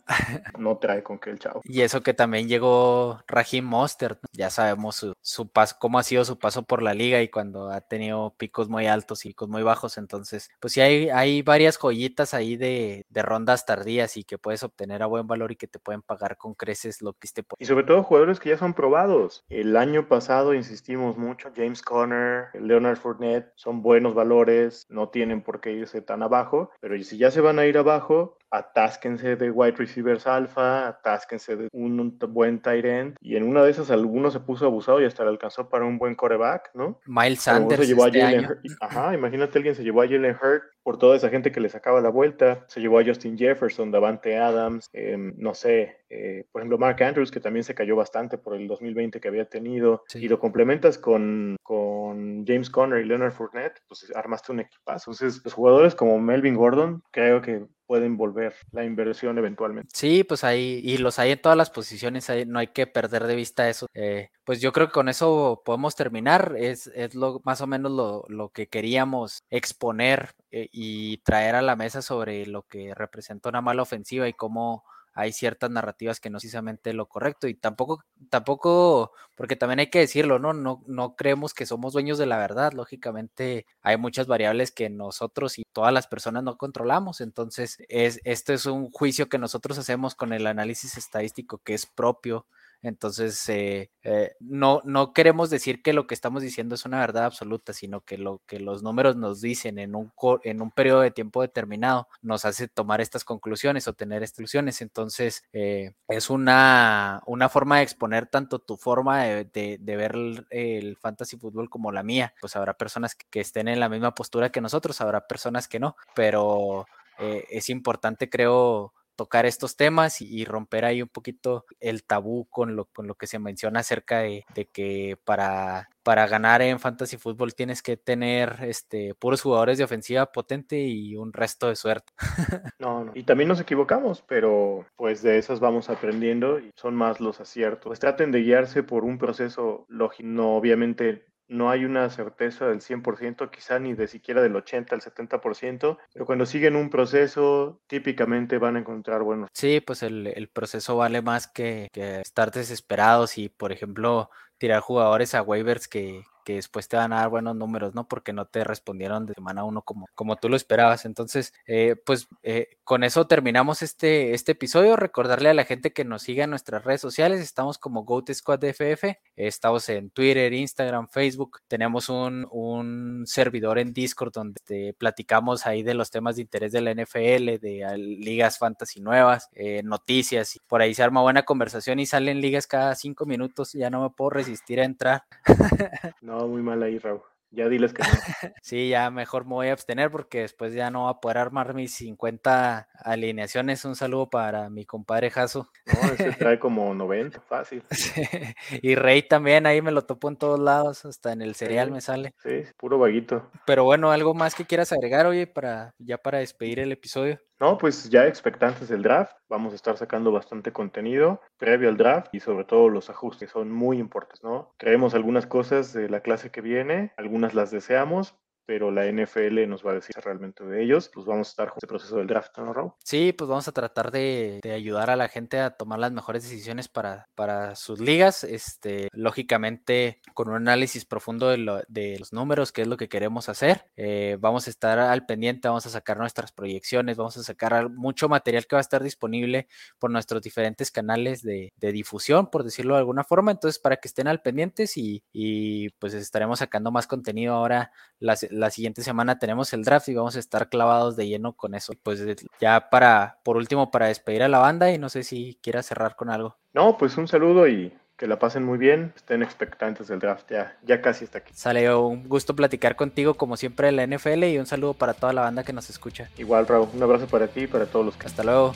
[0.59, 1.63] no trae con que el chavo.
[1.65, 6.27] Y eso que también llegó Raheem Mostert, ya sabemos su, su paso, cómo ha sido
[6.27, 9.63] su paso por la liga y cuando ha tenido picos muy altos y picos muy
[9.63, 9.97] bajos.
[9.97, 14.63] Entonces, pues sí hay, hay varias joyitas ahí de, de rondas tardías y que puedes
[14.63, 17.67] obtener a buen valor y que te pueden pagar con creces lo que esté Y
[17.67, 19.45] sobre todo jugadores que ya son probados.
[19.49, 25.61] El año pasado insistimos mucho, James Conner, Leonard Fournette, son buenos valores, no tienen por
[25.61, 29.77] qué irse tan abajo, pero si ya se van a ir abajo, atásquense de wide
[29.77, 34.41] receivers alfa, atásquense de un, buen tight end, y en una de esas alguno se
[34.41, 37.01] puso abusado y hasta le alcanzó para un buen coreback, ¿no?
[37.07, 37.83] Miles Sanders.
[37.83, 38.49] Se llevó a este
[38.81, 42.01] Ajá, imagínate alguien se llevó a Jalen Hurt por toda esa gente que le sacaba
[42.01, 46.79] la vuelta, se llevó a Justin Jefferson, Davante Adams, em, no sé, eh, por ejemplo
[46.79, 50.39] Mark Andrews, que también se cayó bastante por el 2020 que había tenido, y lo
[50.39, 55.11] complementas con, con James Conner y Leonard Fournette, pues armaste un equipazo.
[55.11, 59.89] Entonces, los jugadores como Melvin Gordon, creo que pueden volver la inversión eventualmente.
[59.95, 63.27] Sí, pues ahí, y los hay en todas las posiciones, ahí no hay que perder
[63.27, 63.87] de vista eso.
[63.95, 67.91] Eh, pues yo creo que con eso podemos terminar, es, es lo, más o menos
[67.91, 73.49] lo, lo que queríamos exponer eh, y traer a la mesa sobre lo que representa
[73.49, 74.85] una mala ofensiva y cómo
[75.19, 79.91] hay ciertas narrativas que no es precisamente lo correcto y tampoco, tampoco, porque también hay
[79.91, 80.53] que decirlo, ¿no?
[80.55, 85.59] No, no creemos que somos dueños de la verdad, lógicamente hay muchas variables que nosotros
[85.59, 90.15] y todas las personas no controlamos, entonces es, esto es un juicio que nosotros hacemos
[90.15, 92.47] con el análisis estadístico que es propio
[92.83, 97.25] entonces, eh, eh, no, no queremos decir que lo que estamos diciendo es una verdad
[97.25, 100.13] absoluta, sino que lo que los números nos dicen en un,
[100.45, 104.81] en un periodo de tiempo determinado nos hace tomar estas conclusiones o tener exclusiones.
[104.81, 110.15] Entonces, eh, es una, una forma de exponer tanto tu forma de, ver
[110.51, 112.33] el, fantasy fútbol como la mía.
[112.41, 115.97] Pues habrá personas que, estén en la misma postura que nosotros, habrá personas que no,
[116.15, 116.87] pero
[117.19, 122.85] es importante, creo, tocar estos temas y, romper ahí un poquito el tabú con lo,
[122.85, 127.83] con lo que se menciona acerca de, que para, para ganar en fantasy fútbol tienes
[127.83, 132.13] que tener este, puros jugadores de ofensiva potente y un resto de suerte.
[132.79, 133.11] No.
[133.13, 137.99] Y también nos equivocamos, pero pues de esas vamos aprendiendo y son más los aciertos.
[137.99, 140.29] Traten de guiarse por un proceso lógico.
[140.29, 145.01] No, obviamente no hay una certeza del 100%, quizá ni de siquiera del 80 al
[145.01, 149.49] 70%, pero cuando siguen un proceso, típicamente van a encontrar buenos.
[149.53, 155.35] Sí, pues el, proceso vale más que, que, estar desesperados y, por ejemplo, tirar jugadores
[155.35, 158.09] a waivers que, que después te van a dar buenos números, ¿no?
[158.09, 161.05] Porque no te respondieron de semana uno como, como tú lo esperabas.
[161.05, 164.97] Entonces, eh, pues eh, con eso terminamos este, este episodio.
[164.97, 167.43] Recordarle a la gente que nos siga en nuestras redes sociales.
[167.43, 169.19] Estamos como GoTo Squad FF.
[169.37, 171.61] Estamos en Twitter, Instagram, Facebook.
[171.69, 176.73] Tenemos un, un servidor en Discord donde este, platicamos ahí de los temas de interés
[176.73, 180.59] de la NFL, de ligas fantasy nuevas, eh, noticias.
[180.67, 183.75] Por ahí se arma buena conversación y salen ligas cada cinco minutos.
[183.75, 185.23] Ya no me puedo resistir a entrar.
[186.23, 187.23] No, muy mal ahí, Raúl.
[187.51, 188.09] Ya diles que no.
[188.63, 191.73] sí, ya mejor me voy a abstener porque después ya no voy a poder armar
[191.73, 193.85] mis 50 alineaciones.
[193.87, 195.71] Un saludo para mi compadre Jaso.
[195.87, 197.83] No, ese trae como 90, fácil.
[198.83, 202.01] Y Rey también, ahí me lo topo en todos lados, hasta en el cereal me
[202.01, 202.35] sale.
[202.43, 203.51] Sí, puro vaguito.
[203.67, 207.41] Pero bueno, algo más que quieras agregar, oye, para ya para despedir el episodio.
[207.61, 209.37] No, pues ya expectantes del draft.
[209.49, 213.73] Vamos a estar sacando bastante contenido previo al draft y sobre todo los ajustes son
[213.73, 214.73] muy importantes, ¿no?
[214.77, 218.37] Creemos algunas cosas de la clase que viene, algunas las deseamos,
[218.69, 221.11] pero la NFL nos va a decir realmente de ellos.
[221.15, 222.93] Pues vamos a estar con este proceso del draft, ¿no, Raúl?
[223.03, 226.87] Sí, pues vamos a tratar de, ayudar a la gente a tomar las mejores decisiones
[226.87, 228.45] para, para sus ligas.
[228.45, 233.49] Este, lógicamente, con un análisis profundo de, de los números, que es lo que queremos
[233.49, 233.87] hacer.
[233.97, 238.29] Eh, vamos a estar al pendiente, vamos a sacar nuestras proyecciones, vamos a sacar mucho
[238.29, 239.67] material que va a estar disponible
[239.99, 243.51] por nuestros diferentes canales de, difusión, por decirlo de alguna forma.
[243.51, 248.43] Entonces, para que estén al pendientes y, y pues estaremos sacando más contenido ahora las
[248.59, 251.95] la siguiente semana tenemos el draft y vamos a estar clavados de lleno con eso.
[252.03, 252.23] Pues
[252.61, 256.17] ya para, por último, para despedir a la banda y no sé si quieras cerrar
[256.17, 256.57] con algo.
[256.73, 260.77] No, pues un saludo y que la pasen muy bien, estén expectantes del draft, ya,
[260.83, 261.53] ya casi está aquí.
[261.55, 265.33] Sale un gusto platicar contigo como siempre de la NFL y un saludo para toda
[265.33, 266.29] la banda que nos escucha.
[266.37, 268.27] Igual, Raúl, un abrazo para ti y para todos los que...
[268.27, 268.75] Hasta luego.